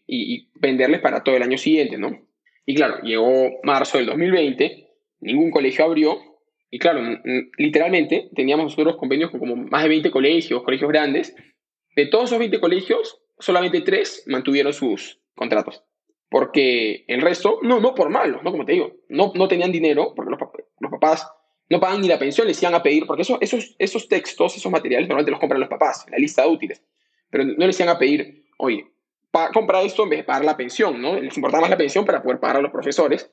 [0.07, 2.27] y, venderles para todo el año siguiente, ¿no?
[2.65, 4.89] Y claro, llegó marzo del 2020,
[5.21, 6.19] ningún colegio abrió,
[6.71, 7.01] y claro,
[7.57, 11.35] literalmente teníamos nosotros convenios con como más de 20 colegios, colegios grandes.
[11.97, 15.83] De todos esos 20 colegios, solamente 3 mantuvieron sus contratos
[16.31, 18.51] porque el resto, no, no por malos, ¿no?
[18.51, 20.41] Como te digo, no, no tenían dinero, porque los,
[20.81, 21.27] los papás
[21.71, 24.71] no pagan ni la pensión, les iban a pedir, porque eso, esos, esos textos, esos
[24.71, 26.83] materiales, normalmente los compran los papás, la lista de útiles,
[27.31, 28.87] pero no les iban a pedir, oye,
[29.53, 31.21] compra esto en vez de pagar la pensión, ¿no?
[31.21, 33.31] Les importaba más la pensión para poder pagar a los profesores,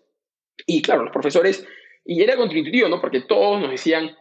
[0.66, 1.66] y claro, los profesores,
[2.06, 3.02] y era contraintuitivo, ¿no?
[3.02, 4.16] Porque todos nos decían,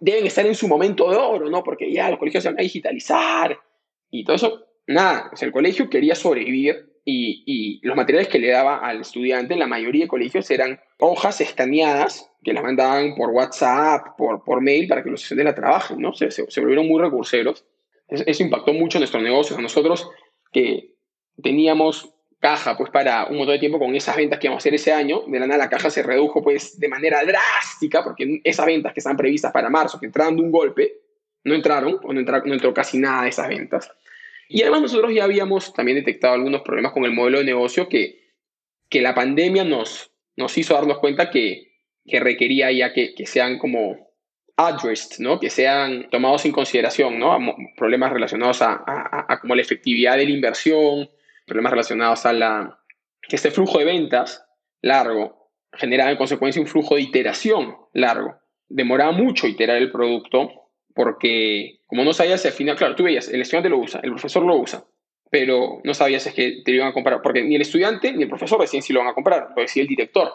[0.00, 1.62] deben estar en su momento de oro, ¿no?
[1.62, 3.58] Porque ya los colegios se van a digitalizar,
[4.10, 8.50] y todo eso, nada, o sea, el colegio quería sobrevivir y, los materiales que le
[8.50, 13.30] daba al estudiante en la mayoría de colegios eran hojas escaneadas que las mandaban por
[13.30, 16.14] WhatsApp, por, por mail, para que los estudiantes la trabajen, ¿no?
[16.14, 16.28] Se,
[16.60, 17.64] volvieron muy recurseros.
[18.08, 19.58] Eso, impactó mucho en nuestros negocios.
[19.58, 20.10] A nosotros
[20.52, 20.94] que
[21.42, 24.74] teníamos caja pues para un montón de tiempo con esas ventas que íbamos a hacer
[24.74, 28.66] ese año, de la nada la caja se redujo pues de manera drástica porque esas
[28.66, 31.00] ventas que estaban previstas para marzo, que entraron de un golpe,
[31.44, 33.90] no entraron o no, no entró casi nada de esas ventas.
[34.48, 38.32] Y además nosotros ya habíamos también detectado algunos problemas con el modelo de negocio que,
[38.88, 41.72] que la pandemia nos, nos hizo darnos cuenta que,
[42.04, 44.12] que requería ya que, que, sean como
[44.56, 45.40] addressed, ¿no?
[45.40, 47.38] que sean tomados en consideración, ¿no?
[47.76, 51.10] problemas relacionados a, a, a, como la efectividad de la inversión,
[51.46, 52.78] problemas relacionados a la,
[53.22, 54.44] que este flujo de ventas
[54.80, 58.36] largo generaba en consecuencia un flujo de iteración largo.
[58.68, 60.63] Demoraba mucho iterar el producto
[60.94, 64.10] porque como no sabías si al final, claro, tú veías, el estudiante lo usa, el
[64.10, 64.84] profesor lo usa,
[65.30, 68.12] pero no sabías si es que te lo iban a comprar, porque ni el estudiante
[68.12, 70.32] ni el profesor decían si lo van a comprar, lo decía el director.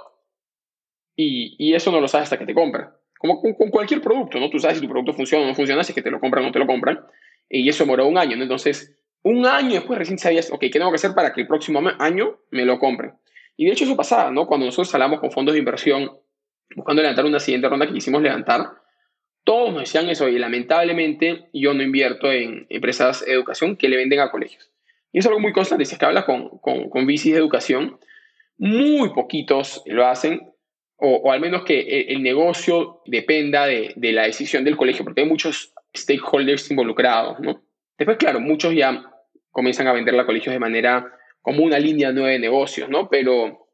[1.16, 2.92] Y, y eso no lo sabes hasta que te compran.
[3.20, 4.50] Como con, cualquier producto, ¿no?
[4.50, 6.46] Tú sabes si tu producto funciona o no funciona, si es que te lo compran
[6.46, 7.02] o no te lo compran.
[7.50, 8.44] Y eso demoró un año, ¿no?
[8.44, 11.82] Entonces, un año después recién sabías, ok, ¿qué tengo que hacer para que el próximo
[12.00, 13.14] año me lo compren?
[13.58, 14.48] Y de hecho eso pasaba, ¿no?
[14.48, 16.10] Cuando nosotros hablamos con fondos de inversión
[16.76, 18.70] buscando levantar una siguiente ronda que quisimos levantar,
[19.50, 23.98] todos nos decían eso y lamentablemente yo no invierto en empresas de educación que le
[23.98, 24.70] venden a colegios.
[25.12, 28.00] Y es algo muy constante, si es que hablas con, con, VCs de educación,
[28.60, 30.52] muy poquitos lo hacen,
[30.98, 35.28] o, al menos que el, negocio dependa de, de, la decisión del colegio, porque hay
[35.28, 37.64] muchos stakeholders involucrados, ¿no?
[37.98, 39.04] Después, claro, muchos ya
[39.50, 43.10] comienzan a vender a colegios de manera como una línea nueva de negocios, ¿no?
[43.10, 43.68] Pero,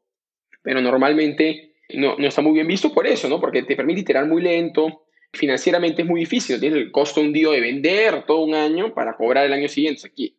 [0.62, 3.38] pero normalmente no, no está muy bien visto por eso, ¿no?
[3.38, 7.60] Porque te permite iterar muy lento, financieramente es muy difícil, tienes el costo hundido de
[7.60, 10.06] vender todo un año para cobrar el año siguiente.
[10.06, 10.36] Aquí,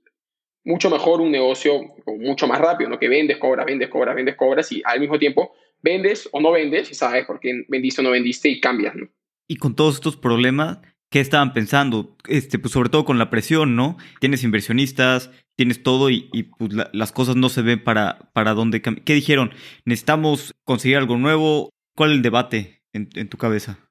[0.67, 2.99] mucho mejor un negocio mucho más rápido, ¿no?
[2.99, 6.91] Que vendes, cobras, vendes, cobras, vendes, cobras y al mismo tiempo vendes o no vendes
[6.91, 9.07] y sabes por qué vendiste o no vendiste y cambias, ¿no?
[9.47, 12.17] Y con todos estos problemas, ¿qué estaban pensando?
[12.27, 13.97] Este, pues sobre todo con la presión, ¿no?
[14.19, 19.13] Tienes inversionistas, tienes todo y, pues las cosas no se ven para, para dónde ¿Qué
[19.13, 19.51] dijeron?
[19.85, 21.69] ¿Necesitamos conseguir algo nuevo?
[21.95, 23.86] ¿Cuál es el debate en, en tu cabeza?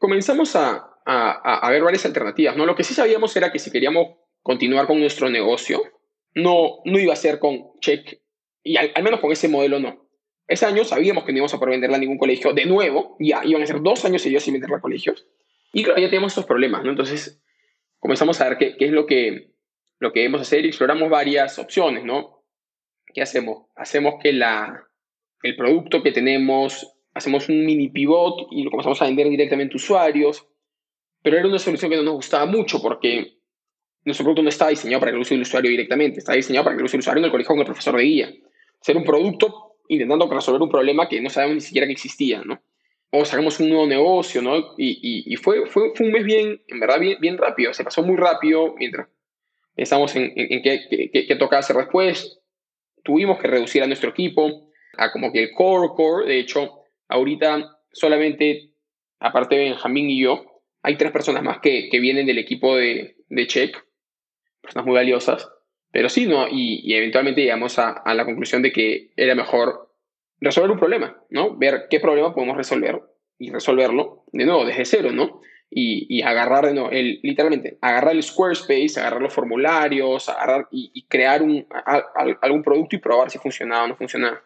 [0.00, 2.64] Comenzamos a, a, a, ver varias alternativas, ¿no?
[2.64, 5.82] Lo que sí sabíamos era que si queríamos continuar con nuestro negocio,
[6.34, 8.18] no, no iba a ser con check,
[8.62, 10.08] y al, menos con ese modelo no.
[10.46, 13.42] Ese año sabíamos que no íbamos a poder venderla a ningún colegio de nuevo, ya
[13.44, 15.26] iban a ser dos años seguidos sin venderla a colegios.
[15.74, 16.90] Y claro, ya teníamos estos problemas, ¿no?
[16.90, 17.42] Entonces
[17.98, 19.52] comenzamos a ver qué, qué es lo que,
[19.98, 22.42] lo que debemos hacer y exploramos varias opciones, ¿no?
[23.12, 23.66] ¿Qué hacemos?
[23.76, 24.88] Hacemos que la,
[25.42, 29.76] el producto que tenemos, hacemos un mini pivot y lo comenzamos a vender directamente a
[29.76, 30.46] usuarios,
[31.22, 33.38] pero era una solución que no nos gustaba mucho porque
[34.04, 36.76] nuestro producto no estaba diseñado para que lo use el usuario directamente, estaba diseñado para
[36.76, 38.32] que lo use el usuario en el colegio con el profesor de guía.
[38.80, 42.62] Ser un producto intentando resolver un problema que no sabemos ni siquiera que existía, ¿no?
[43.10, 44.56] O sacamos un nuevo negocio, ¿no?
[44.78, 48.02] Y, y, fue, fue, fue, un mes bien, en verdad, bien, bien rápido, se pasó
[48.04, 49.08] muy rápido mientras
[49.74, 52.38] pensamos en, en, qué, qué, qué hacer después.
[53.02, 56.28] Tuvimos que reducir a nuestro equipo a como que el core core.
[56.28, 56.79] De hecho,
[57.10, 58.70] ahorita solamente,
[59.18, 60.44] aparte de Benjamín y yo,
[60.82, 63.76] hay tres personas más que, que vienen del equipo de, de Check,
[64.62, 65.48] personas muy valiosas.
[65.92, 66.46] Pero sí, ¿no?
[66.48, 69.92] Y, y eventualmente llegamos a, a, la conclusión de que era mejor
[70.40, 71.56] resolver un problema, ¿no?
[71.56, 73.02] Ver qué problema podemos resolver
[73.38, 75.40] y resolverlo de nuevo, desde cero, ¿no?
[75.70, 81.66] y, agarrar, no, el, literalmente, agarrar el Squarespace, agarrar los formularios, agarrar y, crear un,
[82.42, 84.42] algún producto y probar si funcionaba o no funcionaba.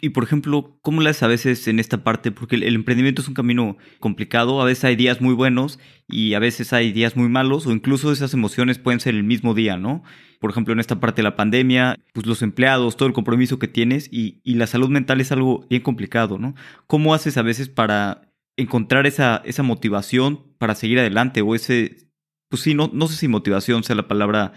[0.00, 2.32] Y por ejemplo, ¿cómo haces a veces en esta parte?
[2.32, 5.78] Porque el, emprendimiento es un camino complicado, a veces hay días muy buenos
[6.08, 9.54] y a veces hay días muy malos o incluso esas emociones pueden ser el mismo
[9.54, 10.02] día, ¿no?
[10.40, 13.68] Por ejemplo, en esta parte de la pandemia, pues los empleados, todo el compromiso que
[13.68, 16.54] tienes y, y la salud mental es algo bien complicado, ¿no?
[16.86, 22.08] ¿Cómo haces a veces para encontrar esa, esa motivación para seguir adelante o ese,
[22.48, 24.52] pues sí, no, no sé si motivación sea la palabra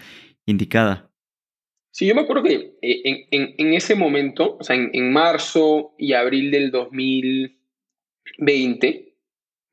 [0.46, 1.07] indicada.
[1.98, 5.12] Sí, yo me acuerdo que eh, en, en, en ese momento, o sea, en, en,
[5.12, 9.16] marzo y abril del 2020,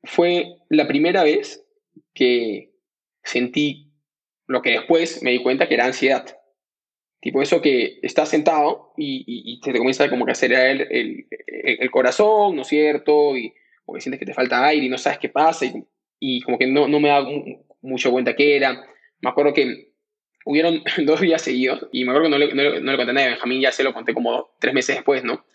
[0.03, 1.63] fue la primera vez
[2.15, 2.73] que
[3.23, 3.91] sentí
[4.47, 6.25] lo que después me di cuenta que era ansiedad.
[7.21, 10.81] Tipo eso que estás sentado y, y, y te comienza como que a acelerar el,
[10.89, 11.27] el,
[11.79, 13.37] el, corazón, ¿no es cierto?
[13.37, 13.53] Y,
[13.85, 15.85] porque sientes que te falta aire y no sabes qué pasa y,
[16.19, 17.23] y como que no, no me da
[17.83, 18.83] mucho cuenta qué era.
[19.21, 19.93] Me acuerdo que
[20.45, 23.13] hubieron dos días seguidos y me acuerdo que no le, no, no le conté a
[23.13, 25.45] nadie Benjamín, ya se lo conté como tres meses después, ¿no?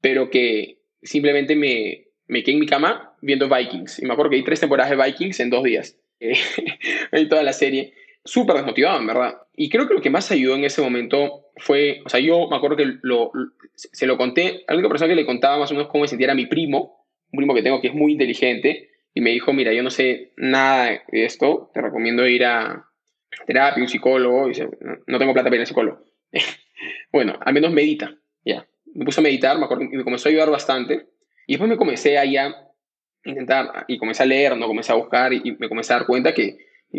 [0.00, 4.00] Pero que simplemente me, me quedé en mi cama viendo Vikings.
[4.00, 5.98] Y me acuerdo que hay tres temporadas de Vikings en dos días.
[6.20, 7.94] en toda la serie.
[8.24, 9.34] Súper desmotivado, en verdad.
[9.54, 12.56] Y creo que lo que más ayudó en ese momento fue, o sea, yo me
[12.56, 13.30] acuerdo que lo,
[13.74, 16.08] se lo conté, a la única persona que le contaba más o menos cómo me
[16.08, 19.52] sentía era mi primo, un primo que tengo que es muy inteligente, y me dijo,
[19.52, 22.88] mira, yo no sé nada de esto, te recomiendo ir a
[23.46, 24.54] terapia, un psicólogo, y
[25.06, 26.00] no tengo plata para ir al psicólogo.
[27.12, 28.66] bueno, al menos medita, ya.
[28.94, 31.08] Me puse a meditar, me acuerdo, y me comenzó a ayudar bastante,
[31.46, 32.24] y después me comencé a
[33.24, 36.32] intentar, y comencé a leer, no comencé a buscar, y, me comencé a dar cuenta
[36.32, 36.58] que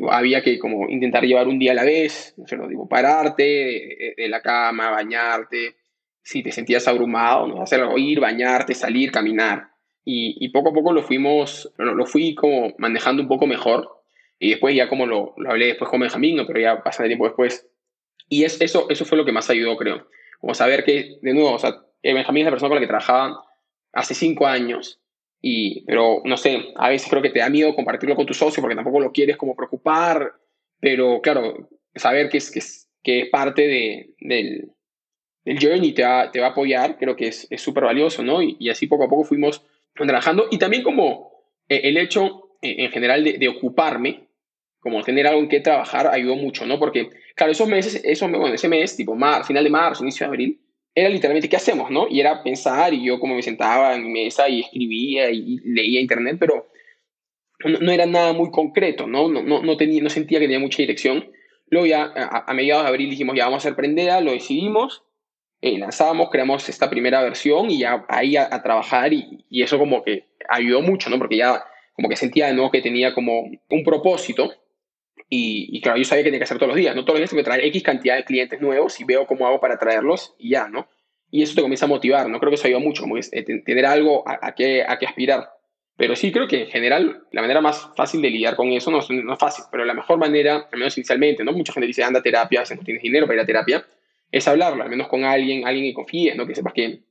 [0.10, 2.68] había que como intentar llevar un día a la vez, ¿no?
[2.68, 5.78] digo, pararte de, la cama, bañarte,
[6.22, 7.62] si te sentías abrumado, ¿no?
[7.62, 9.70] hacerlo, ir, bañarte, salir, caminar
[10.06, 13.90] y, poco a poco lo fuimos, lo fui como manejando un poco mejor
[14.40, 17.68] y después ya como lo, lo hablé después con Benjamín, pero ya bastante tiempo después.
[18.28, 20.08] Y es, eso, eso fue lo que más ayudó, creo.
[20.40, 23.44] Como saber que, de nuevo, o sea, Benjamín es la persona con la que trabajaba
[23.94, 25.00] hace cinco años,
[25.42, 28.62] y, pero no sé, a veces creo que te da miedo compartirlo con tu socio
[28.62, 30.34] porque tampoco lo quieres como preocupar,
[30.80, 34.72] pero claro, saber que es, que es, que es parte de, del,
[35.46, 38.42] del journey te va, te va a apoyar, creo que es súper valioso, ¿no?
[38.42, 41.32] Y, y así poco a poco fuimos trabajando y también como
[41.70, 44.28] eh, el hecho en general de, de, ocuparme,
[44.80, 46.80] como tener algo en que trabajar ayudó mucho, ¿no?
[46.80, 50.30] Porque claro, esos meses, esos, bueno, ese mes, tipo mar, final de marzo, inicio de
[50.30, 50.62] abril,
[50.96, 52.08] era literalmente qué hacemos, ¿no?
[52.10, 56.00] Y era pensar y yo como me sentaba en mi mesa y escribía y leía
[56.00, 56.68] internet, pero
[57.64, 59.28] no, era nada muy concreto, ¿no?
[59.28, 61.32] No, no, no, tenía, no sentía que tenía mucha dirección.
[61.68, 65.04] Luego ya a, mediados de abril dijimos, ya vamos a hacer Prendea, lo decidimos,
[65.62, 70.04] eh, lanzamos, creamos esta primera versión y ya ahí a, trabajar y, y, eso como
[70.04, 71.18] que ayudó mucho, ¿no?
[71.18, 74.52] Porque ya como que sentía de nuevo que tenía como un propósito
[75.28, 77.04] y, claro, yo sabía que tenía que hacer todos los días, ¿no?
[77.04, 79.60] Todos los días tengo que traer X cantidad de clientes nuevos y veo cómo hago
[79.60, 80.88] para traerlos y ya, ¿no?
[81.32, 82.40] Y eso te comienza a motivar, ¿no?
[82.40, 83.24] Creo que eso ayuda mucho, como eh,
[83.66, 85.50] tener algo a, a, qué, a qué aspirar.
[85.98, 89.00] Pero sí creo que en general la manera más fácil de lidiar con eso no,
[89.10, 91.54] no es fácil, pero la mejor manera, al menos inicialmente, ¿no?
[91.54, 93.86] Mucha gente dice anda a terapia, si no tienes dinero para ir a terapia,
[94.32, 96.46] es hablarlo, al menos con alguien, alguien que confíe, ¿no?
[96.46, 97.02] Que sepas que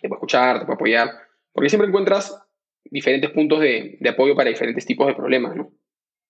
[0.00, 1.10] te puede escuchar, te puede apoyar,
[1.52, 2.42] porque siempre encuentras
[2.90, 5.72] diferentes puntos de, apoyo para diferentes tipos de problemas, ¿no?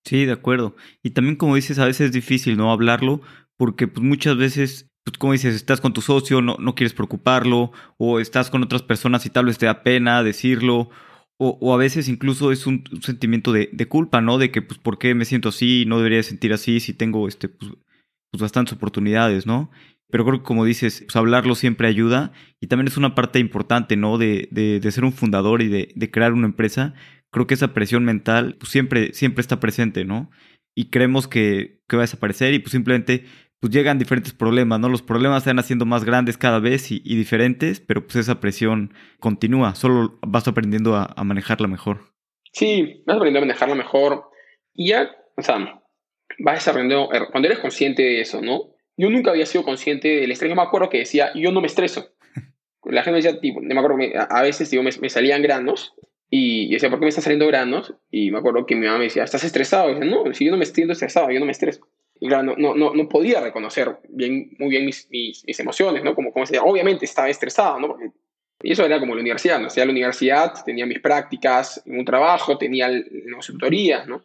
[0.05, 0.77] Sí, de acuerdo.
[1.03, 2.73] Y también como dices, a veces es difícil, ¿no?
[2.73, 3.21] Hablarlo,
[3.57, 7.73] porque pues muchas veces pues, como dices, estás con tu socio, no, no quieres preocuparlo,
[7.99, 10.91] o estás con otras personas y tal vez te da pena decirlo,
[11.43, 14.37] o, a veces incluso es un, sentimiento de, culpa, ¿no?
[14.37, 15.85] De que, pues, ¿por qué me siento así?
[15.87, 17.73] No debería sentir así si tengo, este, pues,
[18.31, 19.71] pues, bastantes oportunidades, ¿no?
[20.11, 23.97] Pero creo que, como dices, pues, hablarlo siempre ayuda y también es una parte importante,
[23.97, 24.19] ¿no?
[24.19, 26.95] De, de, ser un fundador y de, crear una empresa.
[27.31, 30.31] Creo que esa presión mental, pues, siempre, siempre está presente, ¿no?
[30.75, 33.25] Y creemos que, que va a desaparecer y, pues, simplemente
[33.61, 34.89] pues llegan diferentes problemas, ¿no?
[34.89, 38.95] Los problemas se van haciendo más grandes cada vez y, diferentes, pero pues esa presión
[39.21, 42.15] continúa, solo vas aprendiendo a, manejarla mejor.
[42.53, 44.31] Sí, vas aprendiendo a manejarla mejor
[44.75, 45.83] y ya, o sea,
[46.39, 48.71] vas desarrollando, er, cuando eres consciente de eso, ¿no?
[49.01, 51.69] Yo nunca había sido consciente del estrés, yo me acuerdo que decía, yo no me
[51.69, 52.11] estreso.
[52.85, 55.95] La gente decía, tipo, me acuerdo que a veces, digo, me, salían granos
[56.29, 57.95] y decía, ¿por qué me están saliendo granos?
[58.11, 59.91] Y me acuerdo que mi mamá me decía, ¿estás estresado?
[59.91, 61.81] Y yo, no, si yo no me estoy estresado, yo no me estreso.
[62.21, 66.15] Y claro, no, no, no podía reconocer bien, muy bien mis, mis, emociones, ¿no?
[66.15, 67.89] Como, como decía, obviamente estaba estresado, ¿no?
[67.89, 68.11] Porque,
[68.63, 69.69] y eso era como la universidad, ¿no?
[69.69, 74.23] O sea, la universidad tenía mis prácticas, un trabajo, tenía las tutorías, ¿no?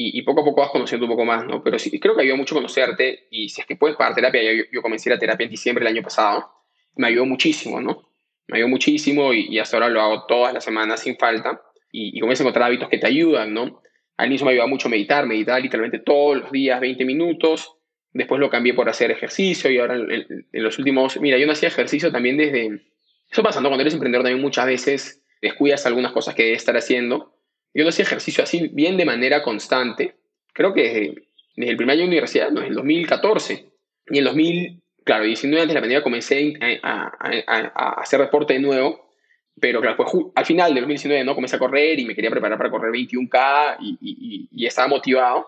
[0.00, 1.60] Y, poco a poco vas conociendo un poco más, ¿no?
[1.60, 4.62] Pero sí, creo que ayudó mucho conocerte y si es que puedes pagar terapia, yo,
[4.70, 6.52] yo comencé la terapia en diciembre del año pasado,
[6.94, 8.08] me ayudó muchísimo, ¿no?
[8.46, 12.16] Me ayudó muchísimo y, y hasta ahora lo hago todas las semanas sin falta y,
[12.18, 13.82] y a encontrar hábitos que te ayudan, ¿no?
[14.16, 17.76] Al inicio me ayudaba mucho meditar, meditar literalmente todos los días, 20 minutos.
[18.12, 21.20] Después lo cambié por hacer ejercicio y ahora en, los últimos...
[21.20, 22.82] Mira, yo no hacía ejercicio también desde...
[23.30, 23.68] Eso pasa, ¿no?
[23.68, 27.37] Cuando eres emprendedor también muchas veces descuidas algunas cosas que debes estar haciendo.
[27.74, 30.14] Yo no hacía ejercicio así bien de manera constante.
[30.52, 33.66] Creo que desde, el primer año de universidad, no, en el 2014.
[34.10, 37.12] Y en el 2000, claro, 19 antes de la pandemia comencé a,
[37.74, 39.08] a hacer deporte de nuevo
[39.60, 41.34] pero claro, pues al final del 2019 ¿no?
[41.34, 45.46] comencé a correr y me quería preparar para correr 21K y, y, y estaba motivado,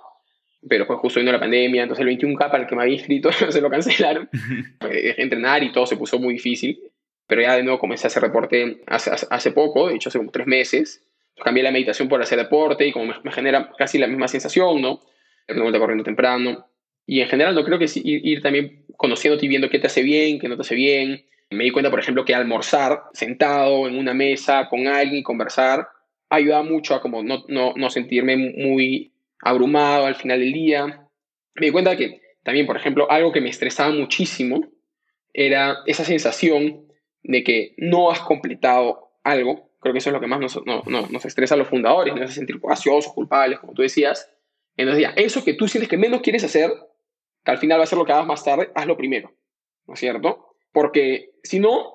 [0.68, 3.30] pero fue justo vino la pandemia, entonces el 21K para el que me había inscrito
[3.48, 4.28] se lo cancelaron,
[4.80, 6.78] dejé de entrenar y todo se puso muy difícil,
[7.26, 10.30] pero ya de nuevo comencé a hacer deporte hace, hace poco, de hecho hace como
[10.30, 11.02] tres meses,
[11.42, 15.00] cambié la meditación por hacer deporte y como me, genera casi la misma sensación, ¿no?
[15.46, 16.66] De vuelta corriendo temprano.
[17.06, 20.02] Y en general no creo que ir, ir también conociéndote y viendo qué te hace
[20.02, 23.98] bien, qué no te hace bien, me di cuenta, por ejemplo, que almorzar sentado en
[23.98, 25.88] una mesa con alguien y conversar
[26.28, 31.08] ayuda mucho a como no, no, no sentirme muy abrumado al final del día.
[31.54, 34.60] Me di cuenta que también, por ejemplo, algo que me estresaba muchísimo
[35.32, 36.86] era esa sensación
[37.22, 39.69] de que no has completado algo.
[39.80, 42.24] Creo que eso es lo que más nos, no, nos estresa a los fundadores, nos
[42.24, 44.30] hace sentir ansiosos, culpables, como tú decías.
[44.76, 46.70] Entonces, ya, eso que tú sientes que menos quieres hacer,
[47.44, 49.32] que al final va a ser lo que hagas más tarde, hazlo primero,
[49.86, 50.54] ¿no es cierto?
[50.72, 51.94] Porque si no,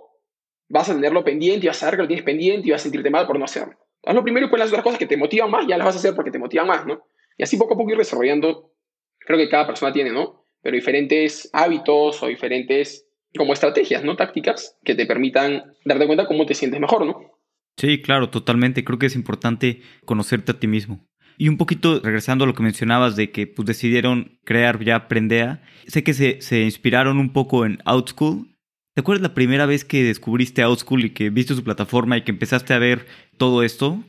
[0.67, 2.83] vas a tenerlo pendiente y vas a saber que lo tienes pendiente y vas a
[2.83, 3.77] sentirte mal por no hacerlo.
[4.03, 5.95] Haz lo primero y pues las otras cosas que te motivan más, ya las vas
[5.95, 7.05] a hacer porque te motivan más, ¿no?
[7.37, 8.71] Y así poco a poco ir desarrollando,
[9.19, 10.45] creo que cada persona tiene, ¿no?
[10.61, 14.15] Pero diferentes hábitos o diferentes como estrategias, ¿no?
[14.15, 17.34] Tácticas que te permitan darte cuenta cómo te sientes mejor, ¿no?
[17.77, 18.83] Sí, claro, totalmente.
[18.83, 21.07] Creo que es importante conocerte a ti mismo.
[21.37, 25.63] Y un poquito regresando a lo que mencionabas de que pues, decidieron crear ya Prendea,
[25.87, 28.55] sé que se, se inspiraron un poco en Outschool
[28.95, 32.31] ¿Te acuerdas la primera vez que descubriste Outschool y que viste su plataforma y que
[32.31, 33.05] empezaste a ver
[33.37, 34.01] todo esto?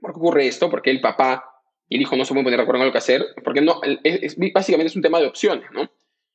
[0.01, 0.69] ¿por qué ocurre esto?
[0.69, 2.93] ¿Por qué el papá y el hijo no se pueden poner de acuerdo en algo
[2.93, 3.25] que hacer?
[3.43, 5.91] Porque no, es, es, básicamente es un tema de opciones, ¿no?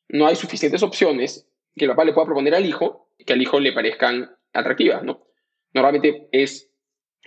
[0.08, 3.60] No hay suficientes opciones que el papá le pueda proponer al hijo que al hijo
[3.60, 5.22] le parezcan atractivas, ¿no?
[5.74, 6.70] Normalmente es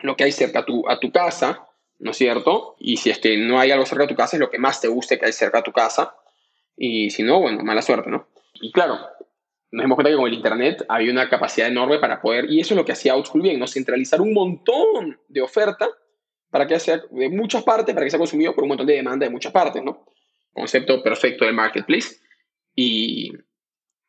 [0.02, 2.76] lo que hay cerca a tu, casa, ¿no es cierto?
[2.78, 4.88] Y si es no hay algo cerca a tu casa, es lo que más te
[4.88, 6.16] guste que hay cerca a tu casa.
[6.76, 8.28] Y si no, bueno, mala suerte, ¿no?
[8.55, 8.98] Y claro,
[9.70, 12.74] nos dimos cuenta que con el Internet había una capacidad enorme para poder, y eso
[12.74, 13.66] es lo que hacía OutSchool bien, ¿no?
[13.66, 15.88] Centralizar un montón de oferta
[16.50, 19.24] para que sea de muchas partes, para que sea consumido por un montón de demanda
[19.24, 20.05] de muchas partes, ¿no?
[20.52, 22.16] Concepto perfecto del marketplace.
[22.74, 23.33] Y,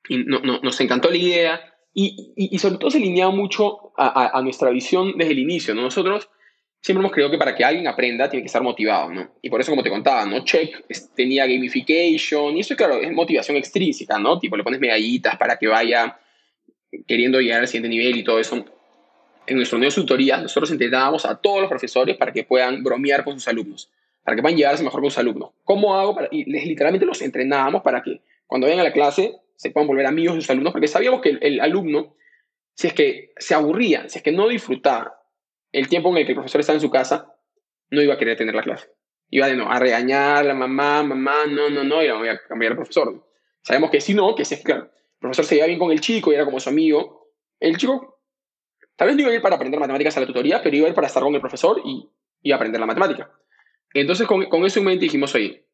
[0.10, 4.38] no, nos encantó la idea y, y, y, sobre todo se alineaba mucho a, a,
[4.40, 5.84] a, nuestra visión desde el inicio, ¿no?
[5.84, 6.30] Nosotros
[6.84, 9.32] siempre hemos creído que para que alguien aprenda tiene que estar motivado, ¿no?
[9.42, 10.44] Y por eso, como te contaba, ¿no?
[10.44, 14.38] Check tenía gamification, y eso, claro, es motivación extrínseca, ¿no?
[14.38, 16.20] Tipo, le pones medallitas para que vaya
[17.08, 18.66] queriendo llegar al siguiente nivel y todo eso.
[19.46, 23.34] En nuestro de tutoría, nosotros entrenábamos a todos los profesores para que puedan bromear con
[23.40, 23.90] sus alumnos,
[24.24, 25.52] para que puedan llevarse mejor con sus alumnos.
[25.64, 26.16] ¿Cómo hago?
[26.16, 29.88] Para, y les, literalmente los entrenábamos para que cuando vayan a la clase se puedan
[29.88, 32.16] volver amigos de sus alumnos, porque sabíamos que el, el alumno,
[32.76, 35.20] si es que se aburría, si es que no disfrutaba
[35.72, 37.36] el tiempo en el que el profesor estaba en su casa,
[37.90, 38.90] no iba a querer tener la clase.
[39.30, 42.74] Iba de no, a regañar la mamá, mamá, no, no, no, y voy a cambiar
[42.74, 43.28] al profesor.
[43.62, 46.02] Sabemos que si no, que si es claro, el profesor se iba bien con el
[46.02, 48.22] chico y era como su amigo, el chico
[48.96, 50.90] tal vez no iba a ir para aprender matemáticas a la tutoría, pero iba a
[50.90, 52.10] ir para estar con el profesor y,
[52.42, 53.32] y aprender la matemática.
[53.94, 55.66] Entonces, con, con eso en mente dijimos, oye,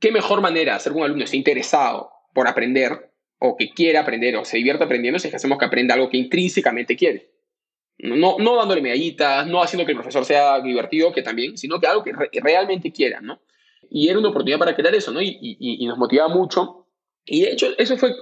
[0.00, 4.00] ¿qué mejor manera de hacer que un alumno esté interesado por aprender o que quiera
[4.00, 7.30] aprender o se divierta aprendiendo si es que hacemos que aprenda algo que intrínsecamente quiere?
[7.98, 11.86] No, no dándole medallitas, no haciendo que el profesor sea divertido, que también, sino que
[11.88, 13.40] algo que re realmente quieran, ¿no?
[13.90, 15.20] Y era una oportunidad para crear eso, ¿no?
[15.20, 16.86] Y, y, y, nos motivaba mucho.
[17.24, 18.20] Y de hecho, eso fue uno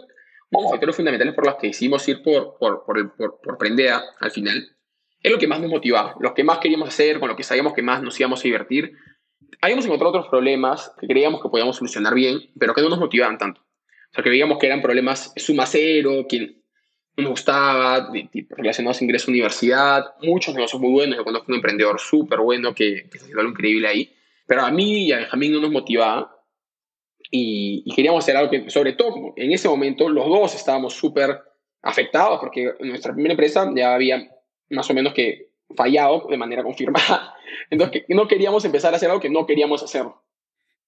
[0.50, 4.02] de los factores fundamentales por los que decidimos ir por, por, por, por, por Prendea
[4.20, 4.76] al final.
[5.22, 7.74] Es lo que más nos motivaba, lo que más queríamos hacer, con lo que sabíamos
[7.74, 8.92] que más nos íbamos a divertir.
[9.60, 13.36] Habíamos encontrado otros problemas que creíamos que podíamos solucionar bien, pero que no nos motivaban
[13.36, 13.65] tanto.
[14.10, 16.56] O sea, que veíamos que eran problemas suma cero, que
[17.16, 18.12] nos gustaba,
[18.50, 22.74] relacionados a ingreso a universidad, muchos negocios muy buenos, yo conozco un emprendedor súper bueno
[22.74, 24.12] que, que está haciendo algo increíble ahí,
[24.46, 26.36] pero a mí y a Benjamín no nos motivaba
[27.30, 31.40] y, y queríamos hacer algo que, sobre todo, en ese momento los dos estábamos súper
[31.82, 34.28] afectados porque nuestra primera empresa ya había
[34.70, 37.34] más o menos que fallado de manera confirmada,
[37.70, 40.04] entonces no queríamos empezar a hacer algo que no queríamos hacer.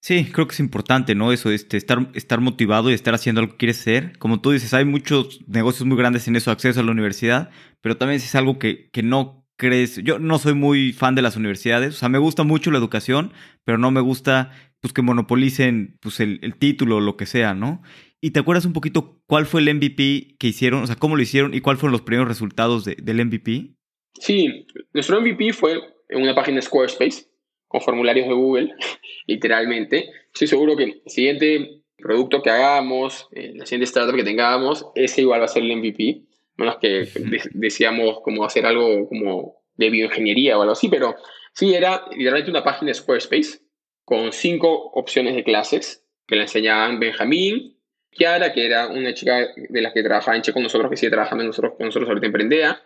[0.01, 1.33] Sí, creo que es importante, ¿no?
[1.33, 4.17] Eso, este, estar, estar motivado y estar haciendo lo que quieres hacer.
[4.19, 7.97] Como tú dices, hay muchos negocios muy grandes en eso, acceso a la universidad, pero
[7.97, 9.97] también es algo que, que no crees.
[10.05, 13.33] Yo no soy muy fan de las universidades, o sea, me gusta mucho la educación,
[13.65, 17.83] pero no me gusta pues que monopolicen pues, el, título o lo que sea, ¿no?
[18.21, 20.83] ¿Y te acuerdas un poquito cuál fue el MVP que hicieron?
[20.83, 23.75] O sea, cómo lo hicieron y cuáles fueron los primeros resultados de, del MVP?
[24.21, 27.27] Sí, nuestro MVP fue en una página de Squarespace
[27.69, 28.75] con formularios de Google,
[29.27, 30.11] literalmente.
[30.33, 35.21] Estoy seguro que el siguiente producto que hagamos, eh, la siguiente startup que tengamos, ese
[35.21, 36.23] igual va a ser el MVP.
[36.57, 41.15] Menos que de decíamos como hacer algo como de bioingeniería o algo así, pero
[41.53, 43.61] sí era literalmente una página de Squarespace
[44.05, 47.79] con cinco opciones de clases que le enseñaban Benjamín,
[48.11, 51.11] Kiara, que era una chica de las que trabajaba en Che con nosotros, que sigue
[51.11, 52.83] trabajando nosotros, con nosotros ahorita en Prendea,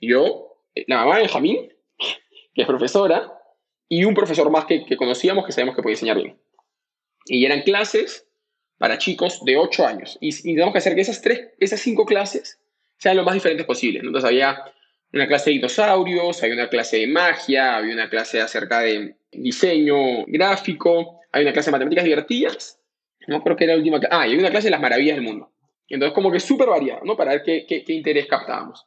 [0.00, 1.72] yo, la mamá de Benjamín,
[2.54, 3.39] que es profesora,
[3.92, 6.38] y un profesor más que, que conocíamos que sabemos que podía enseñar bien.
[7.26, 8.26] Y eran clases
[8.78, 10.16] para chicos de 8 años.
[10.20, 12.60] Y, y tenemos que hacer que esas, tres, esas cinco clases
[12.96, 13.98] sean lo más diferentes posible.
[13.98, 14.62] Entonces había
[15.12, 20.24] una clase de dinosaurios, había una clase de magia, había una clase acerca de diseño
[20.26, 22.80] gráfico, hay una clase de matemáticas divertidas,
[23.26, 25.24] no creo que era la última Ah, y hay una clase de las maravillas del
[25.24, 25.50] mundo.
[25.88, 27.16] Entonces, como que súper variado, ¿no?
[27.16, 28.86] Para ver qué, qué, qué, interés captábamos.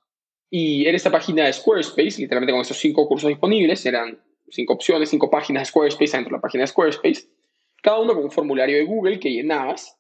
[0.49, 4.17] Y en esta página de Squarespace, literalmente con esos cinco cursos disponibles, eran
[4.53, 7.27] cinco opciones, cinco páginas de Squarespace dentro de la página de Squarespace,
[7.81, 9.97] cada uno con un formulario de Google que llenabas,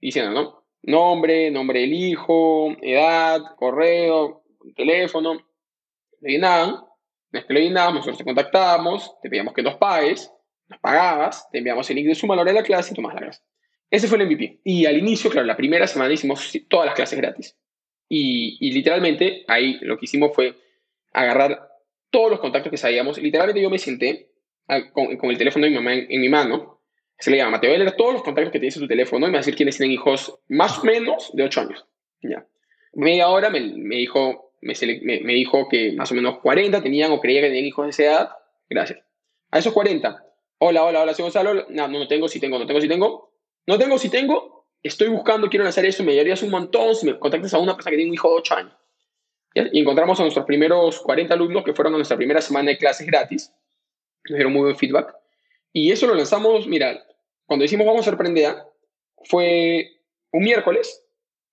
[0.00, 0.64] diciendo, ¿no?
[0.82, 4.42] Nombre, nombre del hijo, edad, correo,
[4.74, 5.46] teléfono.
[6.20, 6.76] Le llenaban,
[7.32, 10.32] una que le llenábamos, nosotros te contactábamos, te pedíamos que nos pagues,
[10.68, 12.96] nos pagabas, te enviamos el link de suma a la hora de la clase y
[12.96, 13.42] tomas la clase.
[13.90, 14.60] Ese fue el MVP.
[14.64, 17.56] Y al inicio, claro, la primera semana hicimos todas las clases gratis.
[18.08, 20.56] Y, y literalmente ahí lo que hicimos fue
[21.12, 21.69] agarrar
[22.10, 23.18] todos los contactos que sabíamos.
[23.18, 24.30] Literalmente yo me senté
[24.92, 26.80] con, con, el teléfono de mi mamá en, mi mano.
[27.18, 29.26] Se le llama, Mateo, voy a leer todos los contactos que tienes en tu teléfono
[29.26, 31.86] y me va a decir quiénes tienen hijos más o menos de 8 años.
[32.22, 32.46] Ya.
[32.94, 37.20] Media hora me, me dijo, me, me, dijo que más o menos 40 tenían o
[37.20, 38.30] creía que tenían hijos de esa edad.
[38.68, 39.00] Gracias.
[39.50, 40.24] A esos 40.
[40.58, 41.66] Hola, hola, hola, soy Gonzalo.
[41.68, 43.34] No, no, no tengo, si tengo, no tengo, si tengo.
[43.66, 44.66] No tengo, si tengo.
[44.82, 46.02] Estoy buscando, quiero lanzar eso.
[46.04, 48.36] Me ayudarías un montón si me contactas a una persona que tiene un hijo de
[48.36, 48.79] 8 años.
[49.54, 53.06] Y encontramos a nuestros primeros 40 alumnos que fueron a nuestra primera semana de clases
[53.06, 53.52] gratis.
[54.28, 55.14] Nos dieron muy buen feedback.
[55.72, 57.04] Y eso lo lanzamos, mira,
[57.46, 58.54] cuando decimos vamos a sorprender,
[59.24, 59.90] fue
[60.32, 61.04] un miércoles,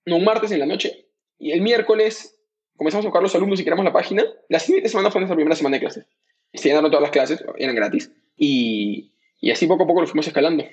[0.05, 1.07] no un martes en la noche.
[1.39, 2.39] Y el miércoles
[2.75, 4.23] comenzamos a buscar los alumnos y creamos la página.
[4.49, 6.05] La siguiente semana fue nuestra primera semana de clases.
[6.53, 8.11] Se llenaron todas las clases, eran gratis.
[8.35, 10.65] Y, y así poco a poco lo fuimos escalando.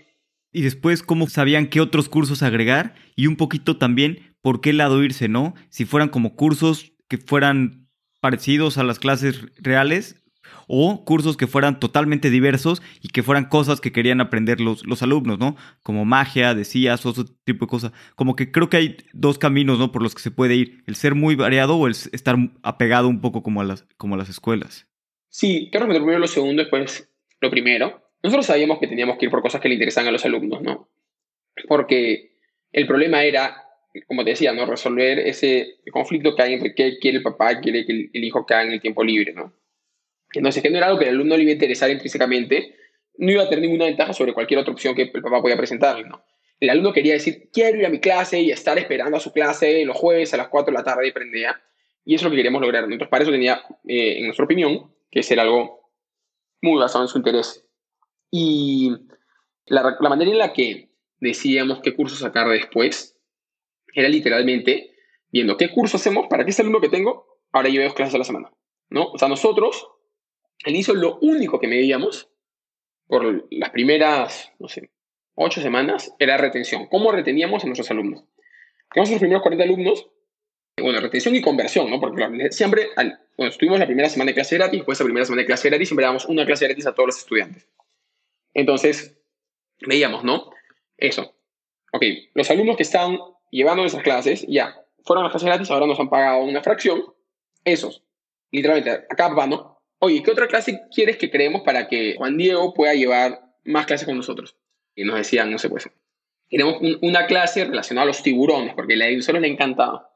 [0.53, 2.95] Y después, ¿cómo sabían qué otros cursos agregar?
[3.17, 5.55] Y un poquito también, ¿por qué lado irse, no?
[5.69, 7.89] Si fueran como cursos que fueran
[8.21, 10.21] parecidos a las clases reales
[10.67, 15.03] o cursos que fueran totalmente diversos y que fueran cosas que querían aprender los, los
[15.03, 15.57] alumnos, ¿no?
[15.83, 17.93] Como magia, decías, otro tipo de cosas.
[18.17, 19.93] Como que creo que hay dos caminos, ¿no?
[19.93, 23.21] Por los que se puede ir, el ser muy variado o el estar apegado un
[23.21, 24.89] poco como a las, como las escuelas.
[25.29, 27.11] Sí, quiero meter primero lo segundo, después
[27.41, 28.03] lo primero.
[28.23, 30.89] Nosotros sabíamos que teníamos que ir por cosas que le interesan a los alumnos, ¿no?
[31.69, 32.39] Porque
[32.73, 33.64] el problema era
[34.07, 34.67] como te decía, ¿no?
[34.67, 38.55] Resolver ese conflicto que hay entre qué quiere el papá, quiere que el hijo que
[38.55, 39.53] en el tiempo libre, ¿no?
[40.33, 42.75] Entonces, que no era algo que el alumno le iba a interesar intrínsecamente,
[43.19, 46.09] no iba a tener ninguna ventaja sobre cualquier otra opción que el papá podía presentarle,
[46.09, 46.25] ¿no?
[46.59, 49.85] El alumno quería decir, quiero ir a mi clase y estar esperando a su clase
[49.85, 51.61] los jueves a las 4 de la tarde y prendía.
[52.05, 52.85] Y eso es lo que queríamos lograr.
[52.85, 55.91] Entonces, para eso tenía, eh, en nuestra opinión, que ser algo
[56.61, 57.65] muy basado en su interés.
[58.31, 58.93] Y
[59.67, 63.14] la, la manera en la que decíamos qué curso sacar después
[63.95, 64.95] era literalmente
[65.31, 68.19] viendo qué curso hacemos para que ese alumno que tengo ahora lleve dos clases a
[68.19, 68.53] la semana.
[68.91, 69.11] ¿no?
[69.11, 69.89] O sea, nosotros,
[70.65, 72.31] al inicio, lo único que medíamos
[73.07, 74.91] por las primeras, no sé,
[75.35, 76.87] ocho semanas era retención.
[76.87, 78.25] ¿Cómo reteníamos a nuestros alumnos?
[78.93, 80.09] Tenemos los primeros 40 alumnos,
[80.81, 82.01] bueno, retención y conversión, ¿no?
[82.01, 85.27] Porque siempre, al, bueno, estuvimos la primera semana de clase gratis, después de la primera
[85.27, 87.69] semana de clase gratis, siempre damos una clase gratis a todos los estudiantes.
[88.55, 89.19] Entonces,
[89.87, 90.51] veíamos, ¿no?
[90.97, 91.35] Eso.
[91.93, 93.19] Ok, los alumnos que están
[93.55, 94.75] llevando esas clases, ya,
[95.05, 97.05] fueron las clases gratis, ahora nos han pagado una fracción,
[97.65, 98.03] esos,
[98.51, 99.81] literalmente, acá va, ¿no?
[100.01, 104.07] Oye, ¿qué otra clase quieres que creemos para que Juan Diego pueda llevar más clases
[104.07, 104.57] con nosotros?
[104.97, 105.89] Y nos decían, no sé, pues,
[106.49, 110.11] queremos una clase relacionada a los tiburones, porque a nosotros le encantaba.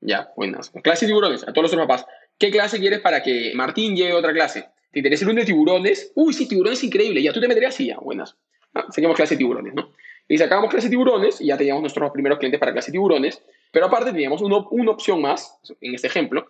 [0.00, 0.70] Ya, buenas.
[0.82, 2.06] Clase de tiburones, a todos los papás.
[2.38, 4.66] ¿Qué clase quieres para que Martín lleve otra clase?
[4.92, 6.12] ¿Te interesa el de tiburones?
[6.14, 7.22] Uy, sí, tiburones increíble.
[7.22, 8.36] Ya, tú te meterías ya, buenas.
[8.72, 9.92] Ah, seguimos clase de tiburones, ¿no?
[10.28, 14.12] Y sacábamos clase tiburones y ya teníamos nuestros primeros clientes para clase tiburones, pero aparte
[14.12, 16.46] teníamos una opción más, en este ejemplo,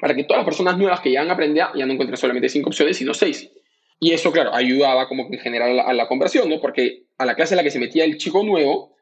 [0.00, 2.68] para que todas las personas nuevas que ya han aprendido ya no encuentren solamente cinco
[2.68, 3.50] opciones, sino seis.
[3.98, 6.60] Y eso, claro, ayudaba como en general a la, conversión, ¿no?
[6.60, 8.96] Porque a la clase en la que se metía el chico nuevo,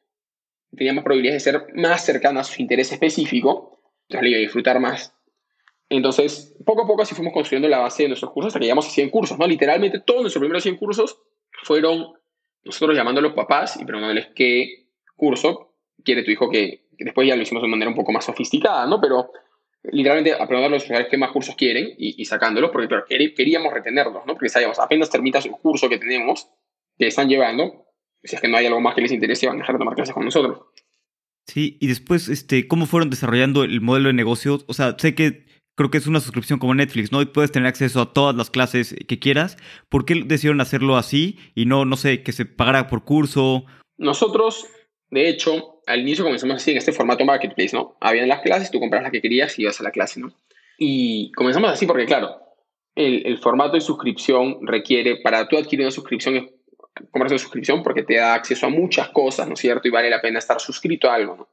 [0.77, 3.79] teníamos probabilidades de ser más cercana a su interés específico,
[4.09, 5.15] entonces a disfrutar más.
[5.89, 8.89] Entonces, poco a poco así fuimos construyendo la base de nuestros cursos hasta que llegamos
[8.89, 9.47] a 100 cursos, ¿no?
[9.47, 11.19] Literalmente todos nuestros primeros 100 cursos
[11.63, 12.18] fueron
[12.69, 17.35] nosotros llamando a los papás y preguntándoles qué curso quiere tu hijo que, después ya
[17.35, 19.01] lo hicimos de manera un poco más sofisticada, ¿no?
[19.01, 19.33] Pero
[19.85, 22.89] literalmente a preguntarles a qué más cursos quieren y, sacándolos, porque
[23.35, 24.35] queríamos retenerlos, ¿no?
[24.35, 26.49] Porque sabíamos, apenas terminas el curso que tenemos,
[26.99, 27.87] que están llevando,
[28.23, 29.95] si es que no hay algo más que les interese, van a dejar de tomar
[29.95, 30.61] clases con nosotros.
[31.47, 34.59] Sí, y después, este, ¿cómo fueron desarrollando el modelo de negocio?
[34.67, 35.47] O sea, sé que
[35.79, 37.23] creo que es una suscripción como Netflix, ¿no?
[37.23, 39.57] Y puedes tener acceso a todas las clases que quieras.
[39.89, 43.65] ¿Por qué decidieron hacerlo así y no, no sé, que se pagara por curso?
[43.97, 44.67] Nosotros,
[45.11, 47.97] de hecho, al inicio comenzamos así en este formato marketplace, ¿no?
[48.01, 50.33] Habían las clases, tú compras la que querías y ibas a la clase, ¿no?
[50.79, 52.41] Y comenzamos así porque, claro,
[52.97, 56.51] el, formato de suscripción requiere, para tú adquirir una suscripción,
[57.13, 59.87] compras una suscripción porque te da acceso a muchas cosas, ¿no es cierto?
[59.87, 61.49] Y vale la pena estar suscrito a algo, ¿no?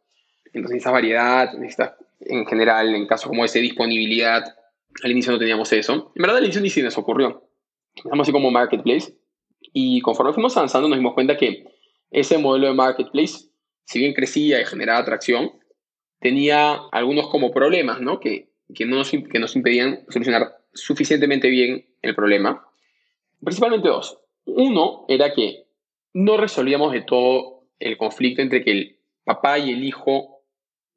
[0.45, 4.43] Entonces necesitas variedad, necesitas en general, en casos como ese, disponibilidad
[5.03, 6.11] Al inicio no teníamos eso.
[6.15, 7.43] En verdad, al inicio ni se nos ocurrió.
[7.95, 9.13] Estamos así como marketplace.
[9.73, 11.65] Y conforme fuimos avanzando, nos dimos cuenta que
[12.11, 13.49] ese modelo de marketplace,
[13.85, 15.51] si bien crecía y generaba atracción,
[16.19, 18.19] tenía algunos como problemas, ¿no?
[18.19, 22.65] Que, que, no nos, que nos impedían solucionar suficientemente bien el problema.
[23.43, 24.19] Principalmente dos.
[24.45, 25.65] Uno era que
[26.13, 30.34] no resolvíamos de todo el conflicto entre que el papá y el hijo,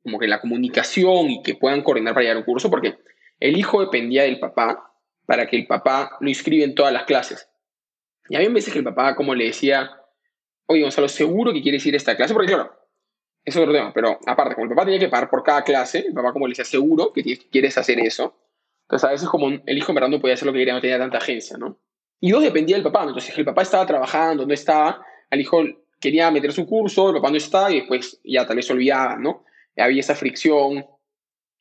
[0.09, 2.99] como que la comunicación y que puedan coordinar para llegar a un curso, porque
[3.39, 4.93] el hijo dependía del papá
[5.27, 7.49] para que el papá lo inscriba en todas las clases.
[8.31, 9.91] Y había veces que el papá como le decía,
[10.67, 12.73] oye Gonzalo, seguro que quieres ir a esta clase, porque claro,
[13.45, 16.15] es otro tema, pero aparte, como el papá tenía que pagar por cada clase, el
[16.15, 18.35] papá como le decía, seguro que quieres hacer eso,
[18.83, 20.81] entonces a veces como el hijo en verdad no podía hacer lo que quería, no
[20.81, 21.79] tenía tanta agencia, ¿no?
[22.21, 25.63] Y dos, dependía del papá, entonces el papá estaba trabajando, no estaba, al hijo
[26.01, 29.17] quería meter su curso, el papá no estaba y después ya tal vez se olvidaba,
[29.17, 29.45] ¿no?
[29.79, 30.85] Había esa fricción.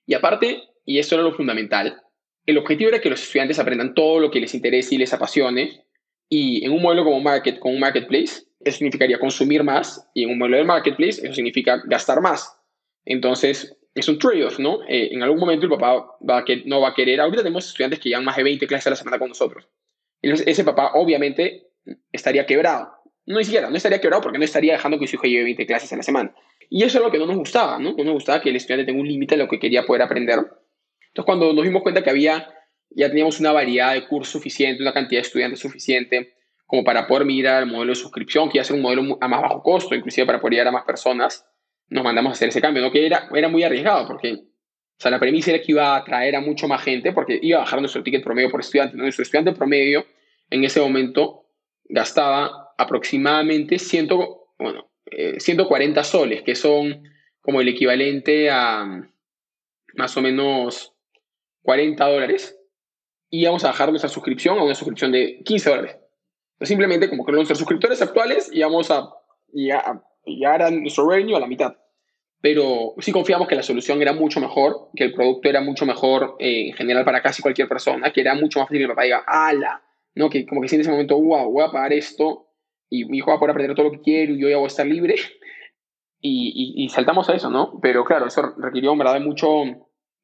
[0.05, 2.01] Y aparte, y esto era lo fundamental,
[2.45, 5.85] el objetivo era que los estudiantes aprendan todo lo que les interese y les apasione.
[6.29, 10.09] Y en un modelo como market, con un marketplace, eso significaría consumir más.
[10.13, 12.57] Y en un modelo de marketplace, eso significa gastar más.
[13.05, 14.81] Entonces, es un trade-off, ¿no?
[14.87, 17.19] Eh, en algún momento el papá va a que, no va a querer.
[17.19, 19.67] Ahorita tenemos estudiantes que llevan más de 20 clases a la semana con nosotros.
[20.21, 21.67] Entonces, ese papá obviamente
[22.11, 22.93] estaría quebrado.
[23.25, 25.65] No ni siquiera, no estaría quebrado porque no estaría dejando que su hijo lleve 20
[25.65, 26.33] clases a la semana.
[26.69, 27.93] Y eso es lo que no nos gustaba, ¿no?
[27.93, 30.39] No nos gustaba que el estudiante tenga un límite a lo que quería poder aprender.
[30.39, 32.47] Entonces, cuando nos dimos cuenta que había,
[32.89, 36.33] ya teníamos una variedad de cursos suficiente, una cantidad de estudiantes suficiente,
[36.65, 39.27] como para poder mirar al modelo de suscripción, que iba a ser un modelo a
[39.27, 41.45] más bajo costo, inclusive para poder llegar a más personas,
[41.89, 42.91] nos mandamos a hacer ese cambio, ¿no?
[42.91, 44.47] Que era, era muy arriesgado, porque
[44.97, 47.59] o sea, la premisa era que iba a atraer a mucho más gente, porque iba
[47.59, 48.97] a bajar nuestro ticket promedio por estudiante.
[48.97, 49.03] ¿no?
[49.03, 50.05] Nuestro estudiante promedio
[50.49, 51.45] en ese momento
[51.85, 54.07] gastaba aproximadamente 100,
[54.57, 57.03] bueno, 140 eh, soles, que son
[57.41, 59.09] como el equivalente a
[59.95, 60.93] más o menos
[61.63, 62.59] 40 dólares
[63.29, 65.97] y vamos a bajar nuestra suscripción a una suscripción de 15 dólares.
[66.61, 69.09] simplemente como que nuestros suscriptores actuales y vamos a
[69.51, 71.75] llegar a nuestro revenue a la mitad.
[72.41, 76.35] Pero sí confiamos que la solución era mucho mejor, que el producto era mucho mejor
[76.39, 79.03] eh, en general para casi cualquier persona, que era mucho más fácil que el papá
[79.03, 79.83] diga, ¡ala!
[80.15, 80.29] ¿no?
[80.29, 82.46] Que como que siente ese momento, wow, voy a pagar esto
[82.89, 84.65] y mi hijo va a poder aprender todo lo que quiero y yo ya voy
[84.65, 85.15] a estar libre.
[86.19, 87.79] Y, y, saltamos a eso, ¿no?
[87.79, 89.47] Pero claro, eso requirió en verdad mucho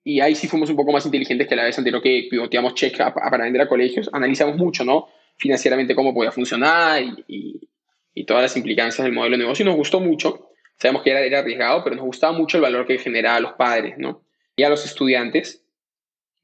[0.03, 2.97] y ahí sí fuimos un poco más inteligentes que la vez anterior que pivoteamos check
[2.97, 4.09] para vender a colegios.
[4.11, 5.07] Analizamos mucho, ¿no?
[5.37, 7.69] Financieramente cómo podía funcionar y,
[8.13, 9.63] y, todas las implicancias del modelo de negocio.
[9.63, 10.49] Y nos gustó mucho.
[10.77, 13.53] Sabemos que era, era arriesgado, pero nos gustaba mucho el valor que generaba a los
[13.53, 14.25] padres, ¿no?
[14.55, 15.63] Y a los estudiantes.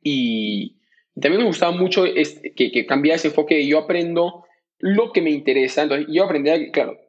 [0.02, 0.78] Y
[1.20, 4.46] también nos gustaba mucho este, que, que cambiara ese enfoque yo aprendo
[4.80, 5.84] lo que me interesa.
[5.84, 7.00] Entonces, yo aprendí, claro,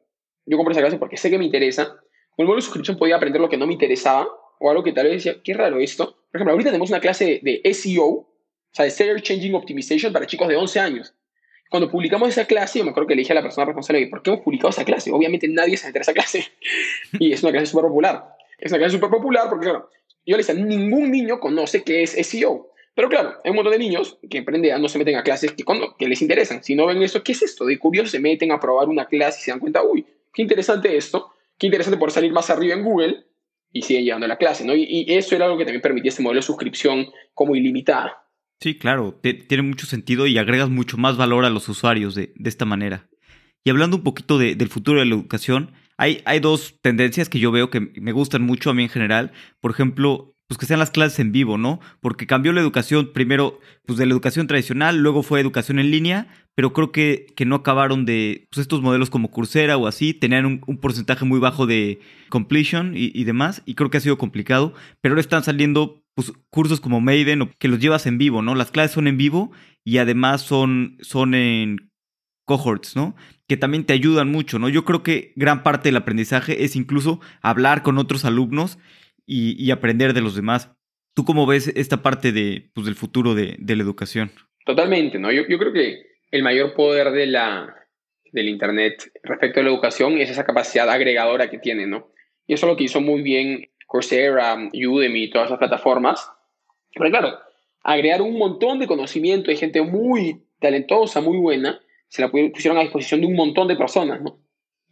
[0.45, 1.87] yo compré esa clase porque sé que me interesa.
[2.35, 4.27] Con el modelo de suscripción podía aprender lo que no me interesaba
[4.59, 6.05] o algo que tal vez decía, qué raro esto.
[6.31, 8.27] Por ejemplo, ahorita tenemos una clase de SEO, o
[8.71, 11.15] sea, de Search Changing Optimization para chicos de 11 años.
[11.69, 14.21] Cuando publicamos esa clase, yo me acuerdo que le dije a la persona responsable, ¿por
[14.21, 15.11] qué hemos publicado esa clase?
[15.11, 16.45] Obviamente nadie se entera esa clase.
[17.13, 18.35] y es una clase súper popular.
[18.59, 19.89] Es una clase súper popular porque, claro,
[20.25, 22.70] yo le decía, ningún niño conoce qué es SEO.
[23.01, 25.63] Pero claro, hay un montón de niños que emprenden, no se meten a clases que,
[25.63, 26.63] cuando, que les interesan.
[26.63, 27.65] Si no ven eso, ¿qué es esto?
[27.65, 30.95] De curioso se meten a probar una clase y se dan cuenta, uy, qué interesante
[30.95, 33.25] esto, qué interesante por salir más arriba en Google
[33.73, 34.75] y siguen llevando la clase, ¿no?
[34.75, 38.21] Y, eso era algo que también permitía este modelo de suscripción como ilimitada.
[38.59, 42.65] Sí, claro, tiene mucho sentido y agregas mucho más valor a los usuarios de, esta
[42.65, 43.09] manera.
[43.63, 47.51] Y hablando un poquito del futuro de la educación, hay, hay dos tendencias que yo
[47.51, 49.31] veo que me gustan mucho a mí en general.
[49.59, 51.79] Por ejemplo, pues que sean las clases en vivo, ¿no?
[52.01, 56.27] Porque cambió la educación primero, pues de la educación tradicional, luego fue educación en línea,
[56.55, 60.45] pero creo que, que no acabaron de, pues estos modelos como Coursera o así, tenían
[60.45, 65.13] un, porcentaje muy bajo de completion y, demás, y creo que ha sido complicado, pero
[65.13, 68.53] ahora están saliendo pues, cursos como Maiden que los llevas en vivo, ¿no?
[68.53, 69.53] Las clases son en vivo
[69.85, 71.89] y además son, son en
[72.43, 73.15] cohorts, ¿no?
[73.47, 74.67] Que también te ayudan mucho, ¿no?
[74.67, 78.79] Yo creo que gran parte del aprendizaje es incluso hablar con otros alumnos
[79.25, 80.71] y, aprender de los demás.
[81.13, 84.31] ¿Tú cómo ves esta parte de, pues, del futuro de, la educación?
[84.65, 85.31] Totalmente, ¿no?
[85.31, 86.01] Yo, yo, creo que
[86.31, 87.75] el mayor poder de la,
[88.31, 92.11] del Internet respecto a la educación es esa capacidad agregadora que tiene, ¿no?
[92.47, 96.29] Y eso es lo que hizo muy bien Coursera, Udemy, todas esas plataformas.
[96.93, 97.39] Pero claro,
[97.83, 102.81] agregar un montón de conocimiento de gente muy talentosa, muy buena, se la pusieron a
[102.81, 104.39] disposición de un montón de personas, ¿no?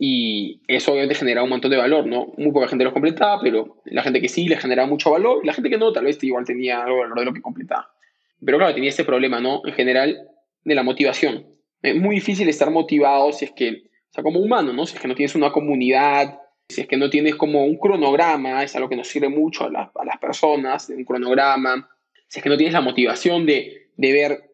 [0.01, 2.31] Y eso obviamente genera un montón de valor, ¿no?
[2.37, 5.47] Muy poca gente lo completaba, pero la gente que sí le generaba mucho valor, y
[5.47, 7.91] la gente que no, tal vez igual tenía algo de valor de lo que completaba.
[8.43, 9.61] Pero claro, tenía ese problema, ¿no?
[9.65, 10.29] En general,
[10.63, 11.45] de la motivación.
[11.81, 14.85] Es muy difícil estar motivado si es que, o sea, como humano, ¿no?
[14.85, 16.39] Si es que no tienes una comunidad,
[16.69, 19.91] si es que no tienes como un cronograma, es algo que nos sirve mucho a,
[19.93, 21.89] a las personas, un cronograma,
[22.29, 24.51] si es que no tienes la motivación de, de ver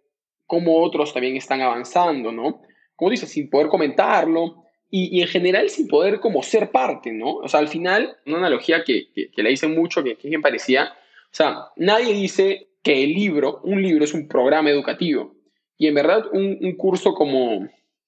[0.48, 2.64] cómo otros también están avanzando, ¿no?
[2.96, 7.36] Como dices, sin poder comentarlo y, y, en general sin poder como ser parte, ¿no?
[7.38, 10.40] O sea, al final, una analogía que, que, que le dicen mucho, que, que me
[10.40, 10.94] parecía,
[11.26, 15.36] o sea, nadie dice que el libro, un libro es un programa educativo.
[15.78, 17.68] Y en verdad, un, un curso como,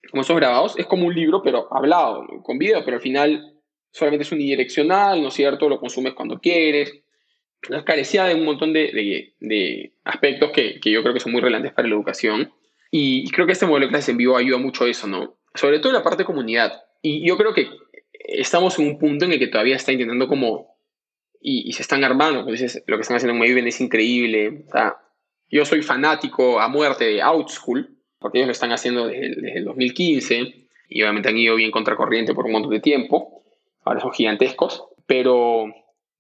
[0.10, 3.58] como esos grabados es como un libro, pero hablado, con video, pero al final
[3.92, 5.68] solamente es unidireccional, ¿no es cierto?
[5.68, 6.94] Lo consumes cuando quieres.
[7.86, 11.42] Carecía de un montón de, de, de aspectos que, que, yo creo que son muy
[11.42, 12.54] relevantes para la educación.
[12.92, 15.37] Y, creo que este modelo de clases en vivo ayuda mucho a eso, ¿no?
[15.58, 16.84] Sobre todo la parte de comunidad.
[17.02, 17.70] Y yo creo que
[18.14, 20.78] estamos en un punto en el que todavía está intentando como...
[21.40, 24.66] Y, y se están armando, dices, lo que están haciendo en Maven es increíble.
[24.68, 24.98] O sea,
[25.50, 29.66] yo soy fanático a muerte de OutSchool, porque ellos lo están haciendo desde, desde el
[29.66, 33.44] 2015 y obviamente han ido bien contracorriente por un montón de tiempo.
[33.84, 35.68] Ahora son gigantescos, pero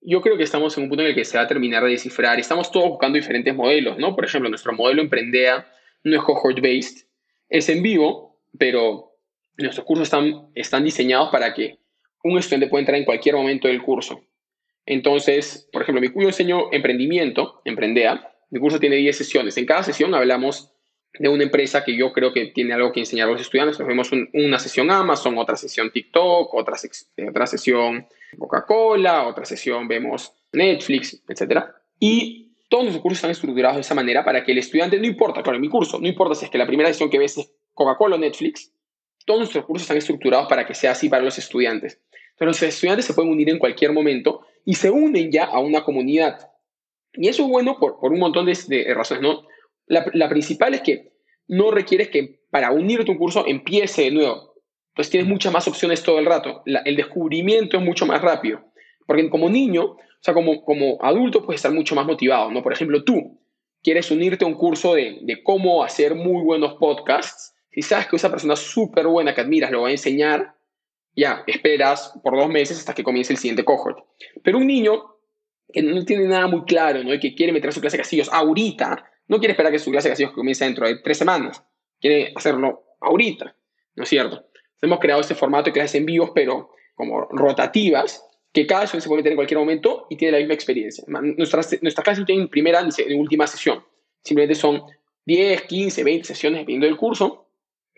[0.01, 1.91] yo creo que estamos en un punto en el que se va a terminar de
[1.91, 2.39] descifrar.
[2.39, 4.15] Estamos todos buscando diferentes modelos, ¿no?
[4.15, 5.67] Por ejemplo, nuestro modelo Emprendea
[6.03, 7.07] no es cohort-based,
[7.49, 9.06] es en vivo, pero
[9.57, 11.79] nuestros cursos están, están diseñados para que
[12.23, 14.21] un estudiante pueda entrar en cualquier momento del curso.
[14.85, 18.33] Entonces, por ejemplo, mi curso enseño emprendimiento, Emprendea.
[18.49, 19.57] Mi curso tiene 10 sesiones.
[19.57, 20.71] En cada sesión hablamos
[21.19, 23.77] de una empresa que yo creo que tiene algo que enseñar a los estudiantes.
[23.79, 26.77] Nos vemos una sesión Amazon, otra sesión TikTok, otra,
[27.27, 31.65] otra sesión Coca-Cola, otra sesión vemos Netflix, etc.
[31.99, 35.41] Y todos los cursos están estructurados de esa manera para que el estudiante, no importa,
[35.41, 37.51] claro, en mi curso, no importa si es que la primera sesión que ves es
[37.73, 38.73] Coca-Cola o Netflix,
[39.27, 41.99] todos nuestros cursos están estructurados para que sea así para los estudiantes.
[42.31, 45.83] Entonces los estudiantes se pueden unir en cualquier momento y se unen ya a una
[45.83, 46.49] comunidad.
[47.13, 49.45] Y eso es bueno por, por un montón de, razones, ¿no?
[49.85, 51.11] La, principal es que
[51.47, 54.53] no requieres que para unirte a un curso empiece de nuevo.
[54.89, 56.63] Entonces tienes muchas más opciones todo el rato.
[56.65, 58.61] El descubrimiento es mucho más rápido.
[59.05, 62.63] Porque como niño, o sea, como, como adulto puedes estar mucho más motivado, ¿no?
[62.63, 63.41] Por ejemplo, tú
[63.83, 67.53] quieres unirte a un curso de, de cómo hacer muy buenos podcasts.
[67.77, 70.55] Si sabes que esa persona súper buena que admiras lo va a enseñar,
[71.15, 73.99] ya, esperas por dos meses hasta que comience el siguiente cohort.
[74.43, 75.03] Pero un niño
[75.71, 77.13] que no tiene nada muy claro, ¿no?
[77.13, 80.07] Y que quiere meter su clase de castillos ahorita, no quiere esperar que su clase
[80.07, 81.63] de castillos comience dentro de tres semanas.
[82.01, 83.55] Quiere hacerlo ahorita,
[83.93, 84.47] ¿no es cierto?
[84.81, 89.09] Hemos creado este formato de clases en vivos, pero como rotativas, que cada estudiante se
[89.09, 91.03] puede meter en cualquier momento y tiene la misma experiencia.
[91.07, 93.85] Nuestras, nuestras clases no tienen primera ni última sesión.
[94.23, 94.81] Simplemente son
[95.25, 97.43] 10, 15, 20 sesiones dependiendo del curso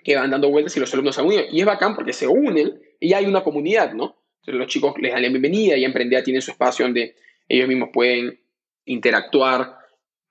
[0.03, 1.45] que van dando vueltas y los alumnos se unen.
[1.51, 4.17] Y es bacán porque se unen y hay una comunidad, ¿no?
[4.45, 7.15] Los chicos les dan la bienvenida y Emprendea tiene su espacio donde
[7.47, 8.39] ellos mismos pueden
[8.85, 9.77] interactuar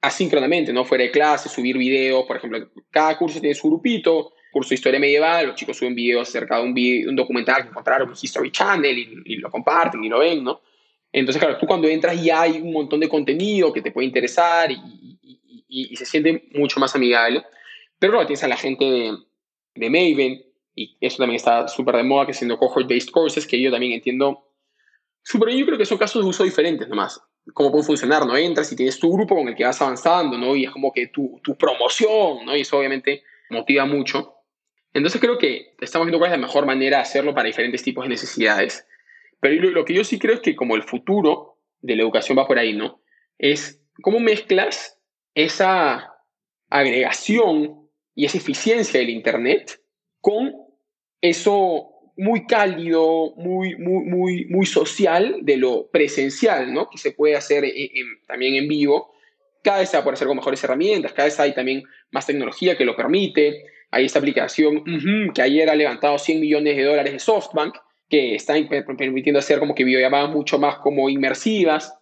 [0.01, 0.85] asíncronamente, ¿no?
[0.85, 5.01] Fuera de clase, subir videos, por ejemplo, cada curso tiene su grupito, curso de historia
[5.01, 8.51] medieval, los chicos suben videos acerca de un, video, un documental que encontraron en History
[8.51, 10.63] Channel y, lo comparten y lo ven, ¿no?
[11.13, 14.71] Entonces, claro, tú cuando entras ya hay un montón de contenido que te puede interesar
[14.71, 17.43] y, se siente mucho más amigable.
[17.99, 19.11] Pero luego tienes a la gente
[19.75, 20.45] de, Maven,
[20.75, 24.45] y eso también está súper de moda, que siendo cohort-based courses, que yo también entiendo
[25.23, 25.51] súper.
[25.51, 27.21] Yo creo que son casos de uso diferentes nomás
[27.55, 28.37] cómo puede funcionar, ¿no?
[28.37, 30.57] Entras y tienes tu grupo con el que vas avanzando, ¿no?
[30.57, 32.57] Y es como que tu, tu promoción, ¿no?
[32.57, 34.35] Y eso obviamente motiva mucho.
[34.93, 38.05] Entonces creo que estamos viendo cuál es la mejor manera de hacerlo para diferentes tipos
[38.05, 38.87] de necesidades.
[39.41, 42.39] Pero lo, lo que yo sí creo es que como el futuro de la educación
[42.39, 43.01] va por ahí, ¿no?
[43.39, 44.99] Es cómo mezclas
[45.35, 46.15] esa
[46.69, 47.78] agregación
[48.19, 49.81] y esa eficiencia del Internet
[50.21, 50.53] con
[51.21, 56.91] eso muy cálido, muy, muy, muy, muy social de lo presencial, ¿no?
[56.91, 57.65] Que se puede hacer
[58.27, 59.15] también en vivo.
[59.63, 62.27] Cada vez se va a poder hacer con mejores herramientas, cada vez hay también más
[62.27, 63.67] tecnología que lo permite.
[63.93, 64.83] Hay esta aplicación
[65.33, 67.77] que ayer ha levantado 100 millones de dólares de SoftBank,
[68.11, 68.55] que está
[68.99, 71.95] permitiendo hacer como que videollamadas mucho más como inmersivas.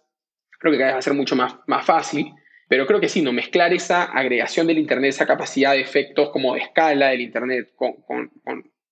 [0.59, 2.33] Creo que cada vez va a ser mucho más, más fácil.
[2.67, 3.31] Pero creo que sí, ¿no?
[3.31, 7.93] Mezclar esa agregación del Internet, esa capacidad de efectos como de escala del Internet con,
[8.01, 8.31] con,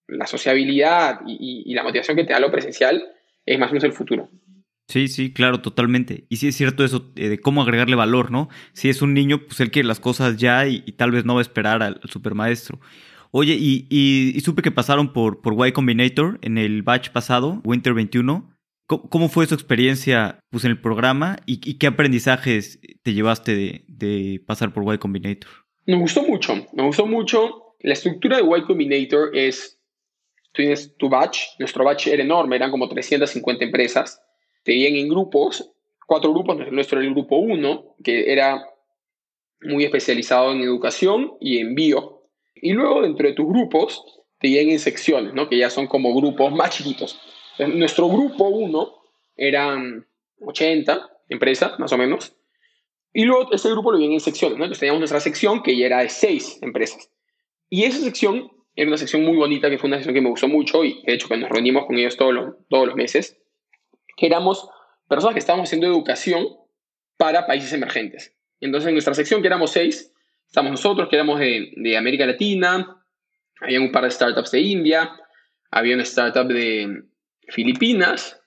[0.08, 3.04] la sociabilidad y, la motivación que te da lo presencial
[3.46, 4.30] es más o menos el futuro.
[4.88, 6.26] Sí, sí, claro, totalmente.
[6.30, 8.50] Y sí es cierto eso eh, de cómo agregarle valor, ¿no?
[8.74, 11.40] Si es un niño, pues él quiere las cosas ya y, tal vez no va
[11.40, 12.80] a esperar al, supermaestro.
[13.32, 17.94] Oye, y, y, supe que pasaron por, por Y Combinator en el batch pasado, Winter
[17.94, 18.55] 21.
[18.88, 24.44] ¿Cómo, fue su experiencia pues, en el programa y, qué aprendizajes te llevaste de, de
[24.46, 25.50] pasar por Y Combinator?
[25.88, 27.76] Nos gustó mucho, nos gustó mucho.
[27.80, 29.76] La estructura de Y Combinator es
[30.56, 34.22] tienes tu batch, nuestro batch era enorme, eran como 350 empresas,
[34.64, 35.72] te iban en grupos,
[36.08, 38.66] cuatro grupos, nuestro era el grupo 1, que era
[39.62, 42.24] muy especializado en educación y en bio.
[42.56, 44.04] Y luego dentro de tus grupos
[44.40, 45.50] te iban en secciones, ¿no?
[45.50, 47.20] que ya son como grupos más chiquitos.
[47.60, 48.94] Nuestro grupo 1
[49.38, 50.06] eran
[50.42, 52.36] 80 empresas, más o menos,
[53.14, 54.66] Y luego ese grupo lo viene en secciones, ¿no?
[54.66, 57.10] Entonces teníamos nuestra sección que ya era de seis empresas.
[57.70, 60.50] Y esa sección era una sección muy bonita, que fue una sección que me gustó
[60.50, 63.38] mucho y de hecho que nos reunimos con ellos todos los, todos los meses,
[64.18, 64.68] que éramos
[65.08, 66.46] personas que estábamos haciendo educación
[67.16, 68.36] para países emergentes.
[68.60, 70.14] Entonces en nuestra sección, que éramos seis,
[70.46, 73.02] estamos nosotros, que éramos de, de América Latina,
[73.62, 75.18] había un par de startups de India,
[75.72, 77.06] había una startup de
[77.50, 78.42] Filipinas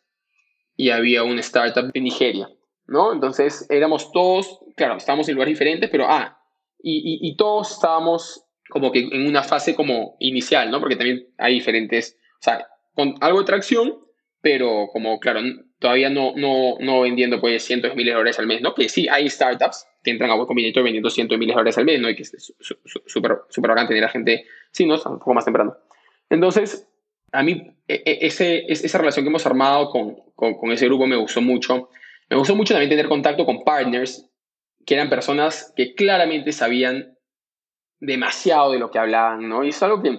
[0.76, 2.49] y había una startup de Nigeria,
[2.86, 3.12] ¿no?
[3.12, 6.40] Entonces éramos todos, claro, estábamos en lugares diferentes, pero, ah,
[6.80, 10.78] y, todos estábamos como que en una fase como inicial, ¿no?
[10.78, 13.99] Porque también hay diferentes, o sea, con algo de tracción,
[14.40, 15.40] pero como, claro,
[15.78, 18.74] todavía no, no, no vendiendo pues cientos de miles de dólares al mes, ¿no?
[18.74, 21.78] Que sí, hay startups que entran a web Combinator vendiendo cientos de miles de dólares
[21.78, 22.09] al mes, ¿no?
[22.09, 22.55] Y que es
[23.07, 24.94] súper super bacán tener a gente, sí, ¿no?
[24.94, 25.76] Un poco más temprano.
[26.30, 26.88] Entonces,
[27.33, 31.07] a mí e, e, ese, esa relación que hemos armado con, con, con, ese grupo
[31.07, 31.91] me gustó mucho.
[32.29, 34.29] Me gustó mucho también tener contacto con partners
[34.85, 37.16] que eran personas que claramente sabían
[38.01, 39.64] demasiado de lo que hablaban, ¿no?
[39.64, 40.18] Y es algo que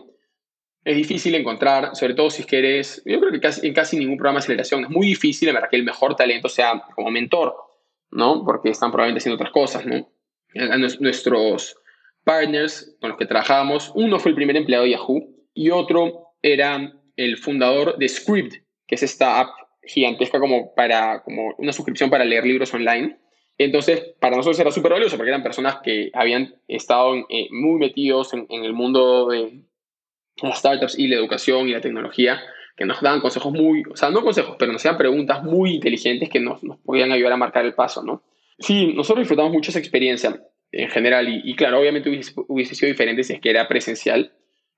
[0.85, 3.97] es difícil encontrar, sobre todo si es que eres, yo creo que casi, en casi
[3.97, 7.55] ningún programa de aceleración es muy difícil, para que el mejor talento sea como mentor,
[8.11, 8.43] ¿no?
[8.45, 10.09] Porque están probablemente haciendo otras cosas, ¿no?
[10.99, 11.75] nuestros
[12.23, 16.98] partners con los que trabajamos, uno fue el primer empleado de Yahoo y otro era
[17.19, 19.49] el fundador de Script, que es esta app
[19.83, 23.17] gigantesca como para como una suscripción para leer libros online.
[23.57, 28.33] Entonces, para nosotros era súper valioso porque eran personas que habían estado eh, muy metidos
[28.33, 29.63] en, el mundo de
[30.41, 32.41] las startups y la educación y la tecnología,
[32.77, 36.29] que nos daban consejos muy, o sea, no consejos, pero nos hacían preguntas muy inteligentes
[36.29, 38.23] que nos, nos podían ayudar a marcar el paso, ¿no?
[38.59, 40.41] Sí, nosotros disfrutamos mucho esa experiencia
[40.71, 44.31] en general y, y claro, obviamente hubiese, hubiese, sido diferente si es que era presencial,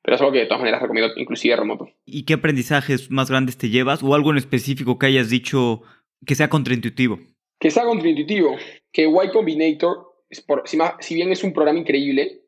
[0.04, 1.90] pero es algo que de todas maneras recomiendo inclusive remoto.
[2.06, 5.82] ¿Y qué aprendizajes más grandes te llevas o algo en específico que hayas dicho
[6.26, 7.20] que sea contraintuitivo?
[7.60, 8.58] Que sea contraintuitivo,
[8.92, 10.08] que Y Combinator,
[10.48, 12.42] por, si, si, bien es un programa increíble,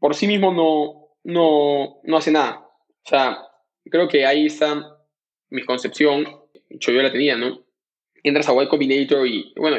[0.00, 2.68] por sí mismo no, no, no hace nada.
[3.04, 3.38] O sea,
[3.84, 4.98] creo que ahí está
[5.50, 6.26] mi concepción,
[6.70, 7.64] yo, yo la tenía, ¿no?
[8.24, 9.76] Entras a Y Combinator y, bueno,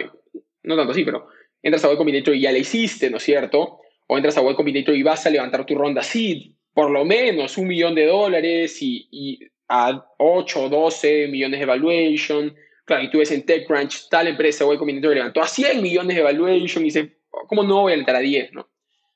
[0.63, 1.27] no tanto así, pero
[1.61, 3.79] entras a Y Combinator y ya la hiciste, ¿no es cierto?
[4.07, 7.57] O entras a Y Combinator y vas a levantar tu ronda seed por lo menos
[7.57, 12.53] un millón de dólares y, a 8 o 12 millones de evaluation.
[12.83, 16.21] Claro, y tú ves en TechCrunch, tal empresa, Y Combinator levantó a 100 millones de
[16.21, 18.53] evaluation y dices, ¿cómo no voy a levantar a 10?
[18.53, 18.67] ¿no?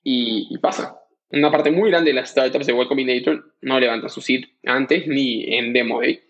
[0.03, 0.95] Y, pasa.
[1.32, 5.05] Una parte muy grande de las startups de Y Combinator no levantan su seed antes
[5.05, 6.22] ni en Demo Day.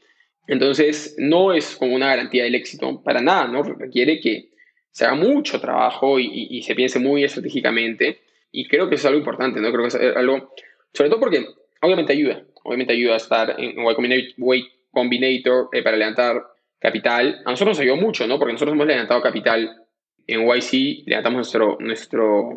[0.48, 3.62] Entonces, no es como una garantía del éxito para nada, ¿no?
[3.62, 4.50] Requiere que
[4.90, 8.20] se haga mucho trabajo y, y se piense muy estratégicamente.
[8.52, 9.72] Y creo que eso es algo importante, ¿no?
[9.72, 10.52] Creo que es algo
[10.94, 11.46] sobre todo porque
[11.82, 16.44] obviamente ayuda, obviamente ayuda a estar en Y Combinator, eh, para levantar
[16.80, 17.42] capital.
[17.46, 18.40] A nosotros nos ayudó mucho, ¿no?
[18.40, 19.86] Porque nosotros hemos levantado capital
[20.26, 22.50] en YC, levantamos nuestro, nuestro,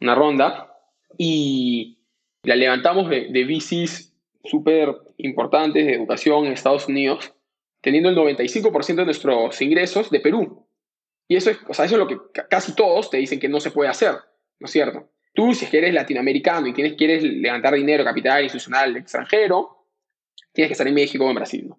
[0.00, 0.72] una ronda
[1.18, 1.98] y
[2.42, 4.14] la levantamos de, de VCs
[4.44, 7.32] súper importantes de educación en Estados Unidos,
[7.80, 10.66] teniendo el 95% de nuestros ingresos de Perú.
[11.28, 12.18] Y eso es, o sea, eso es lo que
[12.48, 14.12] casi todos te dicen que no se puede hacer,
[14.60, 15.08] ¿no es cierto?
[15.36, 19.84] Tú, si eres latinoamericano y quieres levantar dinero, capital institucional extranjero,
[20.54, 21.70] tienes que estar en México o en Brasil.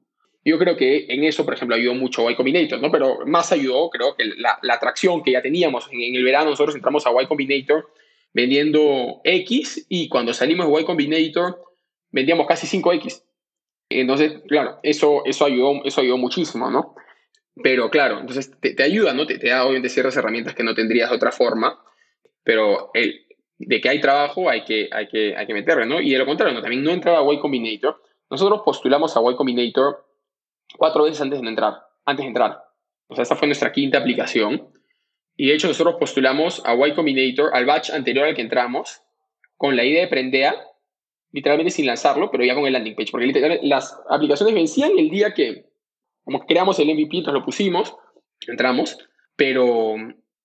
[0.45, 2.91] Yo creo que en eso, por ejemplo, ayudó mucho Y Combinator, ¿no?
[2.91, 5.89] Pero más ayudó, creo que la, la atracción que ya teníamos.
[5.91, 7.91] En, el verano nosotros entramos a Y Combinator
[8.31, 11.61] vendiendo X y cuando salimos de Y Combinator
[12.11, 13.23] vendíamos casi 5X.
[13.89, 16.95] Entonces, claro, eso, eso, ayudó, eso ayudó muchísimo, ¿no?
[17.63, 19.25] Pero claro, entonces te, te ayuda, ¿no?
[19.25, 21.83] Te, te, da obviamente ciertas herramientas que no tendrías de otra forma,
[22.43, 23.26] pero el,
[23.59, 25.99] de que hay trabajo hay que, hay que, hay que meterle, ¿no?
[25.99, 26.61] Y de lo contrario, ¿no?
[26.61, 28.01] también no entraba a Y Combinator.
[28.29, 30.05] Nosotros postulamos a Y Combinator
[30.77, 31.73] cuatro veces antes de entrar,
[32.05, 32.63] antes de entrar.
[33.07, 34.69] O sea, esta fue nuestra quinta aplicación.
[35.35, 39.01] Y de hecho nosotros postulamos a Y Combinator, al batch anterior al que entramos,
[39.55, 40.55] con la idea de Prendea,
[41.31, 43.11] literalmente sin lanzarlo, pero ya con el landing page.
[43.11, 45.65] Porque las aplicaciones vencían el día que,
[46.23, 47.95] como creamos el MVP, entonces lo pusimos,
[48.47, 48.97] entramos,
[49.35, 49.95] pero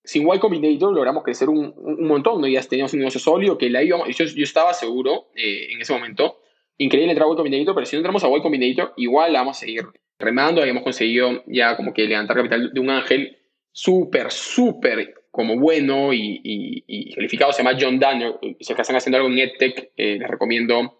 [0.04, 2.48] sin Y Combinator logramos crecer un, un montón, ¿no?
[2.48, 5.92] Ya teníamos un negocio sólido que la íbamos, yo, yo estaba seguro eh, en ese
[5.92, 6.40] momento,
[6.78, 9.58] increíble entrar a Y Combinator, pero si no entramos a Y Combinator, igual la vamos
[9.58, 9.84] a seguir
[10.18, 13.38] remando, habíamos conseguido ya como que levantar capital de un ángel
[13.70, 19.30] súper, súper como bueno y, y, calificado, se llama John Danner, si están haciendo algo
[19.30, 20.98] en EdTech, eh, les recomiendo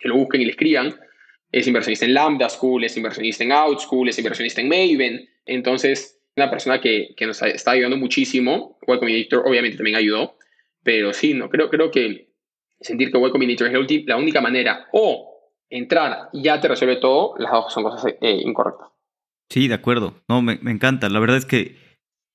[0.00, 0.94] que lo busquen y le escriban,
[1.50, 6.50] es inversionista en Lambda School, es inversionista en OutSchool, es inversionista en Maven, entonces una
[6.50, 8.78] persona que, que, nos está ayudando muchísimo.
[8.82, 10.36] Y Combinator obviamente también ayudó,
[10.82, 12.32] pero sí, no, creo, creo que
[12.80, 17.34] sentir que Y Combinator es la, única manera o entrar y ya te resuelve todo,
[17.38, 18.88] las dos son cosas eh, incorrectas.
[19.48, 20.14] Sí, de acuerdo.
[20.28, 21.08] No, me, me, encanta.
[21.10, 21.76] La verdad es que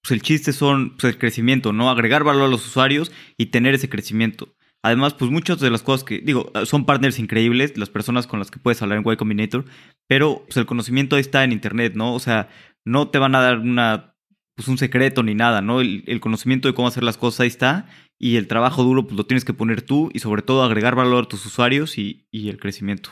[0.02, 1.90] pues el chiste son pues, el crecimiento, ¿no?
[1.90, 4.56] Agregar valor a los usuarios y tener ese crecimiento.
[4.84, 8.52] Además, pues muchas de las cosas que, digo, son partners increíbles, las personas con las
[8.52, 9.66] que puedes hablar en Y Combinator,
[10.08, 12.14] pero pues, el conocimiento está en Internet, ¿no?
[12.14, 12.50] O sea,
[12.88, 14.16] no te van a dar una,
[14.56, 15.82] pues un secreto ni nada, ¿no?
[15.82, 19.26] El, conocimiento de cómo hacer las cosas ahí está y el trabajo duro pues lo
[19.26, 22.58] tienes que poner tú y sobre todo agregar valor a tus usuarios y, y el
[22.58, 23.12] crecimiento.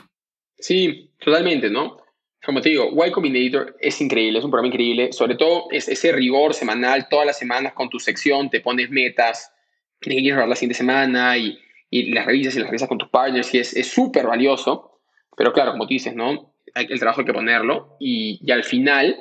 [0.58, 1.98] Sí, totalmente, ¿no?
[2.44, 6.10] Como te digo, Y Combinator es increíble, es un programa increíble, sobre todo es ese
[6.12, 9.52] rigor semanal, todas las semanas con tu sección, te pones metas,
[10.00, 11.58] que quieres hablar la siguiente semana y,
[11.90, 15.00] y las revisas y las revisas con tus partners y es súper valioso,
[15.36, 16.54] pero claro, como dices, ¿no?
[16.74, 19.16] El trabajo hay que ponerlo y, y al final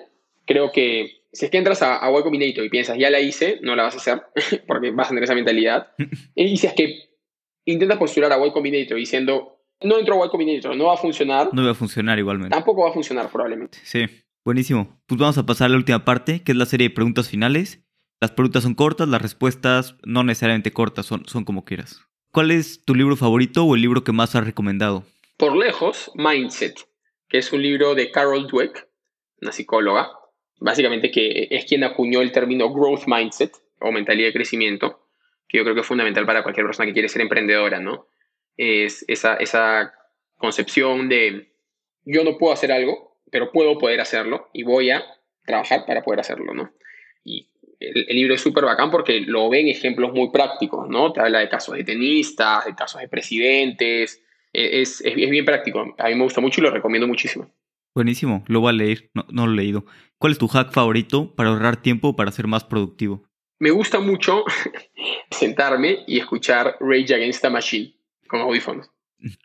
[0.46, 3.60] creo que si es que entras a, a Y Combinator y piensas, ya la hice,
[3.62, 4.24] no la vas a hacer
[4.68, 5.92] porque vas a tener esa mentalidad.
[6.36, 7.10] y si es que
[7.66, 11.50] intentas postular a Y Combinator diciendo, no entró a Y Combinator, no va a funcionar.
[11.54, 12.56] No va a funcionar igualmente.
[12.56, 13.80] Tampoco va a funcionar probablemente.
[13.84, 14.06] Sí,
[14.44, 15.02] buenísimo.
[15.08, 17.82] Pues vamos a pasar a la última parte, que es la serie de preguntas finales.
[18.22, 22.02] Las preguntas son cortas, las respuestas no necesariamente cortas, son, son como quieras.
[22.32, 25.04] ¿Cuál es tu libro favorito o el libro que más has recomendado?
[25.38, 26.80] Por lejos, Mindset,
[27.28, 28.88] que es un libro de Carol Dweck,
[29.42, 30.12] una psicóloga,
[30.60, 35.02] básicamente que es quien acuñó el término growth mindset o mentalidad de crecimiento,
[35.48, 38.08] que yo creo que es fundamental para cualquier persona que quiere ser emprendedora, ¿no?
[38.58, 39.94] es esa, esa
[40.38, 41.52] concepción de
[42.04, 45.04] yo no puedo hacer algo, pero puedo poder hacerlo y voy a
[45.46, 46.72] trabajar para poder hacerlo, ¿no?
[47.24, 47.50] Y
[47.80, 51.12] el, libro es súper bacán porque lo ven ejemplos muy prácticos, ¿no?
[51.12, 55.96] Te habla de casos de tenistas, de casos de presidentes, e, es, es, bien práctico.
[55.98, 57.52] A mí me gusta mucho y lo recomiendo muchísimo.
[57.96, 59.86] Buenísimo, lo voy a leer, no, no lo he leído.
[60.18, 63.24] ¿Cuál es tu hack favorito para ahorrar tiempo para ser más productivo?
[63.58, 64.44] Me gusta mucho
[65.32, 67.96] sentarme y escuchar Rage Against the Machine
[68.28, 68.92] con audífonos.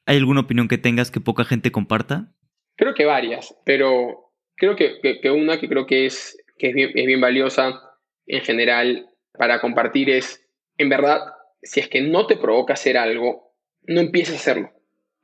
[0.04, 2.34] ¿Hay alguna opinión que tengas que poca gente comparta?
[2.76, 6.90] Creo que varias, pero creo que, que, una que creo que es, que es bien,
[6.94, 7.80] es bien valiosa
[8.26, 9.06] en general
[9.38, 10.44] para compartir es,
[10.76, 11.20] en verdad,
[11.62, 14.70] si es que no te provoca hacer algo, no empieces a hacerlo,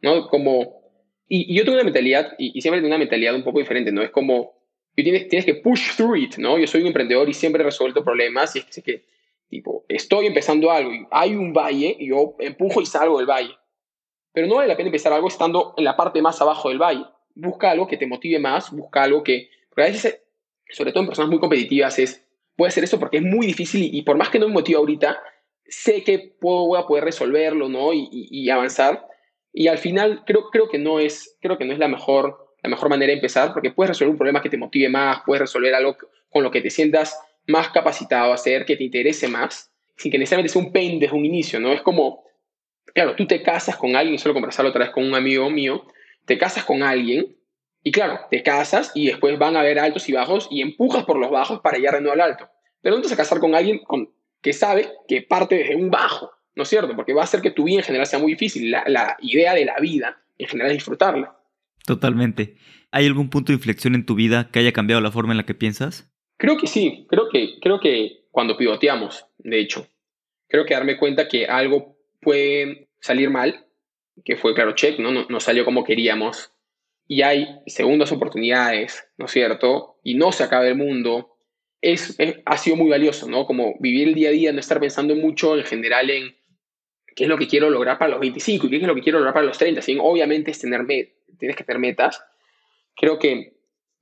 [0.01, 0.29] ¿no?
[0.29, 0.76] Como,
[1.29, 4.03] y, yo tengo una mentalidad, y, siempre tengo una mentalidad un poco diferente, ¿no?
[4.03, 4.55] Es como,
[4.95, 6.59] tienes, tienes que push through it, ¿no?
[6.59, 9.05] Yo soy un emprendedor y siempre he resuelto problemas y es que
[9.49, 13.55] Tipo, estoy empezando algo y hay un valle y yo empujo y salgo del valle.
[14.33, 17.05] Pero no vale la pena empezar algo estando en la parte más abajo del valle.
[17.35, 19.49] Busca algo que te motive más, busca algo que...
[19.68, 20.20] Porque a veces,
[20.70, 24.03] sobre todo en personas muy competitivas, es, puede ser eso porque es muy difícil y,
[24.03, 25.22] por más que no me motive ahorita,
[25.64, 27.93] sé que puedo, voy a poder resolverlo, ¿no?
[27.93, 29.07] Y, y, avanzar.
[29.59, 32.69] Y al final creo, creo, que no es, creo que no es la mejor, la
[32.69, 35.75] mejor manera de empezar porque puedes resolver un problema que te motive más, puedes resolver
[35.75, 35.97] algo
[36.29, 40.19] con lo que te sientas más capacitado a hacer, que te interese más, sin que
[40.19, 41.73] necesariamente sea un pain desde un inicio, ¿no?
[41.73, 42.23] Es como,
[42.93, 45.87] claro, tú te casas con alguien, solo conversarlo otra vez con un amigo mío,
[46.27, 47.35] te casas con alguien
[47.83, 51.17] y claro, te casas y después van a haber altos y bajos y empujas por
[51.17, 52.47] los bajos para llegar de nuevo al alto.
[52.83, 55.91] Pero no te vas a casar con alguien con, que sabe que parte desde un
[55.91, 56.97] bajo, ¿no es cierto?
[56.97, 58.71] Porque va a hacer que tu vida en general sea muy difícil.
[58.71, 61.39] La, la idea de la vida en general es disfrutarla.
[61.85, 62.57] Totalmente.
[62.91, 65.47] ¿Hay algún punto de inflexión en tu vida que haya cambiado la forma en la
[65.47, 66.11] que piensas?
[66.39, 69.87] Creo que sí, creo que, creo que cuando pivoteamos, de hecho,
[70.49, 73.67] creo que darme cuenta que algo puede salir mal,
[74.25, 75.11] que fue claro, check, ¿no?
[75.13, 76.53] No, salió como queríamos,
[77.09, 79.99] y hay segundas oportunidades, ¿no es cierto?
[80.03, 81.37] Y no se acaba el mundo,
[81.81, 83.47] es, ha sido muy valioso, ¿no?
[83.47, 86.37] Como vivir el día a día, no estar pensando mucho en general en
[87.17, 89.19] qué es lo que quiero lograr para los 25 y qué es lo que quiero
[89.19, 89.81] lograr para los 30.
[89.81, 89.97] ¿sí?
[90.01, 92.23] Obviamente es tener tienes que tener metas.
[92.95, 93.55] Creo que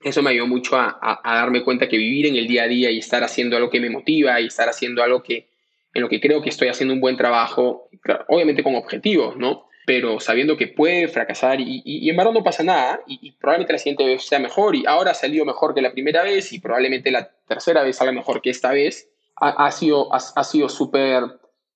[0.03, 2.99] eso me ayudó mucho a, darme cuenta que vivir en el día a día y
[2.99, 5.49] estar haciendo algo que me motiva y estar haciendo algo que
[5.95, 7.89] en lo que creo que estoy haciendo un buen trabajo,
[8.27, 9.69] obviamente con objetivos, ¿no?
[9.87, 13.79] Pero sabiendo que puede fracasar y, y, en verdad no pasa nada y, probablemente la
[13.79, 17.13] siguiente vez sea mejor y ahora ha salido mejor que la primera vez y probablemente
[17.13, 21.23] la tercera vez salga mejor que esta vez, ha, sido ha, sido súper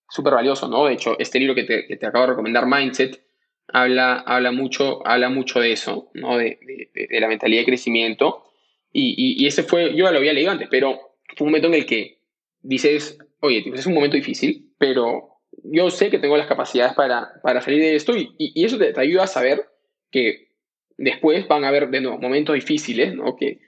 [0.09, 0.87] súper valioso, ¿no?
[0.87, 3.23] De hecho, este libro que te, que te acabo de recomendar, Mindset,
[3.69, 6.39] habla, habla, mucho, habla mucho de eso, ¿no?
[6.39, 6.59] de,
[6.95, 8.45] de, la mentalidad de crecimiento.
[8.93, 10.99] Y, y, ese fue, yo lo había leído antes, pero
[11.37, 12.21] fue un momento en el que
[12.63, 17.61] dices, oye, es un momento difícil, pero yo sé que tengo las capacidades para, para
[17.61, 19.67] salir de esto y, y eso te, ayuda a saber
[20.11, 20.49] que
[20.97, 23.37] después van a haber de nuevo momentos difíciles, ¿no?
[23.37, 23.61] Que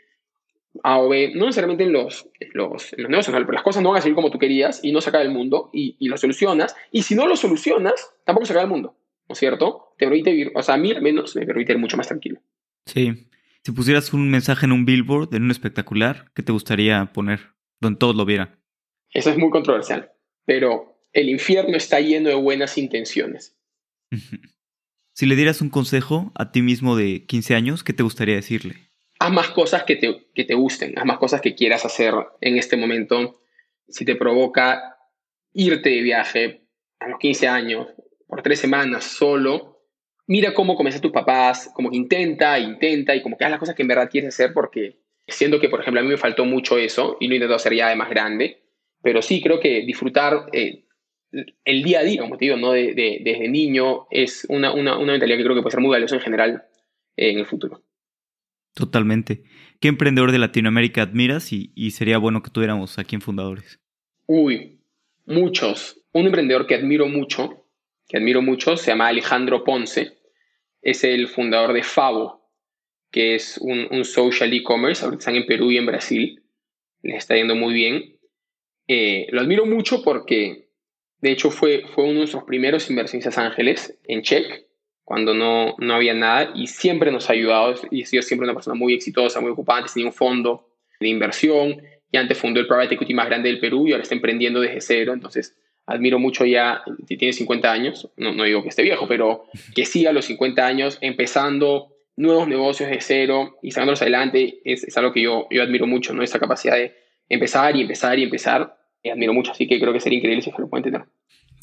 [0.82, 3.90] A o B, no necesariamente en los, los, en los negocios, pero las cosas no
[3.90, 6.16] van a salir como tú querías y no se acaba el mundo y, y lo
[6.16, 6.76] solucionas.
[6.92, 8.96] Y si no lo solucionas, tampoco se acaba el mundo.
[9.30, 9.94] ¿no es cierto?
[9.96, 12.40] Te permite vivir, o sea, a mí al menos me permite ir mucho más tranquilo.
[12.84, 13.28] Sí.
[13.62, 17.52] Si pusieras un mensaje en un billboard, en un espectacular, ¿qué te gustaría poner?
[17.80, 18.58] Donde todos lo vieran.
[19.12, 20.10] Eso es muy controversial,
[20.46, 23.56] pero el infierno está lleno de buenas intenciones.
[25.14, 28.89] si le dieras un consejo a ti mismo de 15 años, ¿qué te gustaría decirle?
[29.20, 32.56] Haz más cosas que te, que te gusten, haz más cosas que quieras hacer en
[32.56, 33.42] este momento.
[33.86, 34.96] si te provoca
[35.52, 36.62] irte de viaje
[37.00, 37.88] a los 15 años,
[38.26, 39.84] por tres semanas solo,
[40.26, 43.74] mira cómo comienzan tus papás, como que intenta, intenta y como que haz las cosas
[43.74, 46.78] que en verdad quieres hacer porque siento que, por ejemplo, a mí me faltó mucho
[46.78, 48.62] eso y lo intento hacer ya de más grande,
[49.02, 50.84] pero sí creo que disfrutar eh,
[51.64, 52.72] el día a día, como te digo, ¿no?
[52.72, 56.16] De, desde niño es una, una, una, mentalidad que creo que puede ser muy valiosa
[56.16, 56.64] en general
[57.16, 57.82] en el futuro.
[58.74, 59.42] Totalmente.
[59.80, 63.80] ¿Qué emprendedor de Latinoamérica admiras y, sería bueno que tuviéramos aquí en Fundadores?
[64.26, 64.80] Uy,
[65.26, 66.02] muchos.
[66.12, 67.66] Un emprendedor que admiro mucho,
[68.06, 70.18] que admiro mucho, se llama Alejandro Ponce.
[70.82, 72.50] Es el fundador de Favo,
[73.10, 75.04] que es un, social e-commerce.
[75.04, 76.42] Ahorita están en Perú y en Brasil.
[77.02, 78.18] Les está yendo muy bien.
[78.86, 80.68] Eh, lo admiro mucho porque,
[81.20, 84.69] de hecho, fue, fue uno de nuestros primeros inversionistas ángeles en Check,
[85.04, 87.74] cuando no, no había nada, y siempre nos ha ayudado.
[87.90, 89.78] Y ha sido siempre una persona muy exitosa, muy ocupada.
[89.78, 90.68] Antes tenía un fondo
[91.00, 91.82] de inversión
[92.12, 94.80] y antes fundó el private equity más grande del Perú y ahora está emprendiendo desde
[94.80, 95.12] cero.
[95.12, 99.44] Entonces, admiro mucho ya, tiene 50 años, no, no digo que esté viejo, pero
[99.74, 104.84] que siga a los 50 años empezando nuevos negocios de cero y sacándolos adelante, es,
[104.84, 106.22] es, algo que yo, yo admiro mucho, ¿no?
[106.22, 106.94] Esa capacidad de
[107.28, 110.50] empezar y empezar y empezar, y admiro mucho, así que creo que sería increíble si
[110.50, 111.04] se lo pueden tener.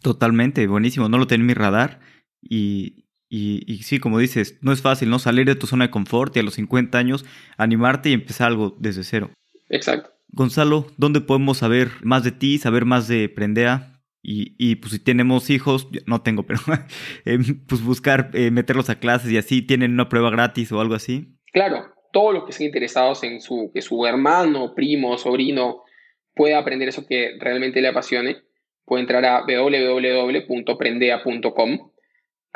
[0.02, 2.00] Totalmente, buenísimo, no lo tengo en mi radar
[2.42, 5.20] y, y, y, sí, como dices, no es fácil, ¿no?
[5.20, 7.26] Salir de tu zona de confort y a los 50 años
[7.58, 9.30] animarte y empezar algo desde cero.
[9.70, 10.12] Exacto.
[10.30, 13.94] Gonzalo, ¿dónde podemos saber más de ti, saber más de Prendea?
[14.22, 16.60] Y, y, pues si tenemos hijos, no tengo, pero
[17.26, 20.96] eh, pues buscar eh, meterlos a clases y así, ¿tienen una prueba gratis o algo
[20.96, 21.38] así?
[21.54, 25.84] Claro, todos los que estén interesados en su, que su hermano, primo, sobrino
[26.36, 28.44] pueda aprender eso que realmente le apasione,
[28.86, 31.92] puede entrar a www.prendea.com.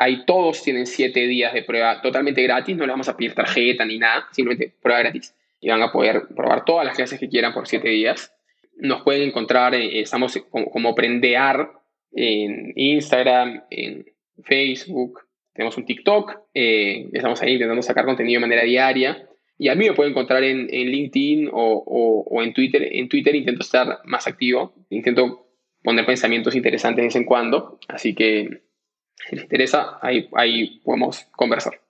[0.02, 3.84] Ahí todos tienen siete días de prueba totalmente gratis, no le vamos a pedir tarjeta
[3.84, 5.34] ni nada, simplemente prueba gratis.
[5.60, 8.32] Y van a poder probar todas las clases que quieran por siete días
[8.76, 11.70] nos pueden encontrar, eh, estamos como, como, Prendear
[12.12, 14.04] en Instagram, en
[14.42, 15.20] Facebook,
[15.54, 19.28] tenemos un TikTok, eh, estamos ahí intentando sacar contenido de manera diaria.
[19.58, 22.88] Y a mí me pueden encontrar en, LinkedIn o, o, o, en Twitter.
[22.90, 25.46] En Twitter intento estar más activo, intento
[25.84, 27.78] poner pensamientos interesantes de vez en cuando.
[27.86, 28.62] Así que
[29.16, 31.80] si les interesa, ahí, ahí podemos conversar.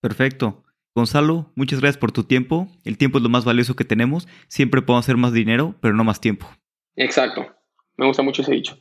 [0.00, 0.64] Perfecto.
[0.94, 2.68] Gonzalo, muchas gracias por tu tiempo.
[2.84, 4.28] El tiempo es lo más valioso que tenemos.
[4.48, 6.46] Siempre podemos hacer más dinero, pero no más tiempo.
[6.96, 7.46] Exacto.
[7.96, 8.76] Me gusta mucho ese dicho.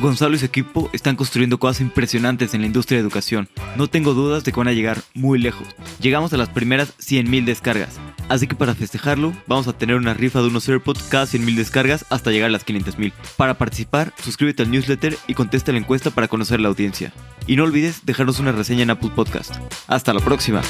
[0.00, 3.48] Gonzalo y su equipo están construyendo cosas impresionantes en la industria de educación.
[3.76, 5.66] No tengo dudas de que van a llegar muy lejos.
[6.00, 7.98] Llegamos a las primeras 100.000 descargas.
[8.28, 12.04] Así que para festejarlo, vamos a tener una rifa de unos AirPods cada 100.000 descargas
[12.10, 13.12] hasta llegar a las 500.000.
[13.36, 17.12] Para participar, suscríbete al newsletter y contesta la encuesta para conocer la audiencia.
[17.46, 19.56] Y no olvides dejarnos una reseña en Apple Podcast.
[19.88, 20.62] Hasta la próxima.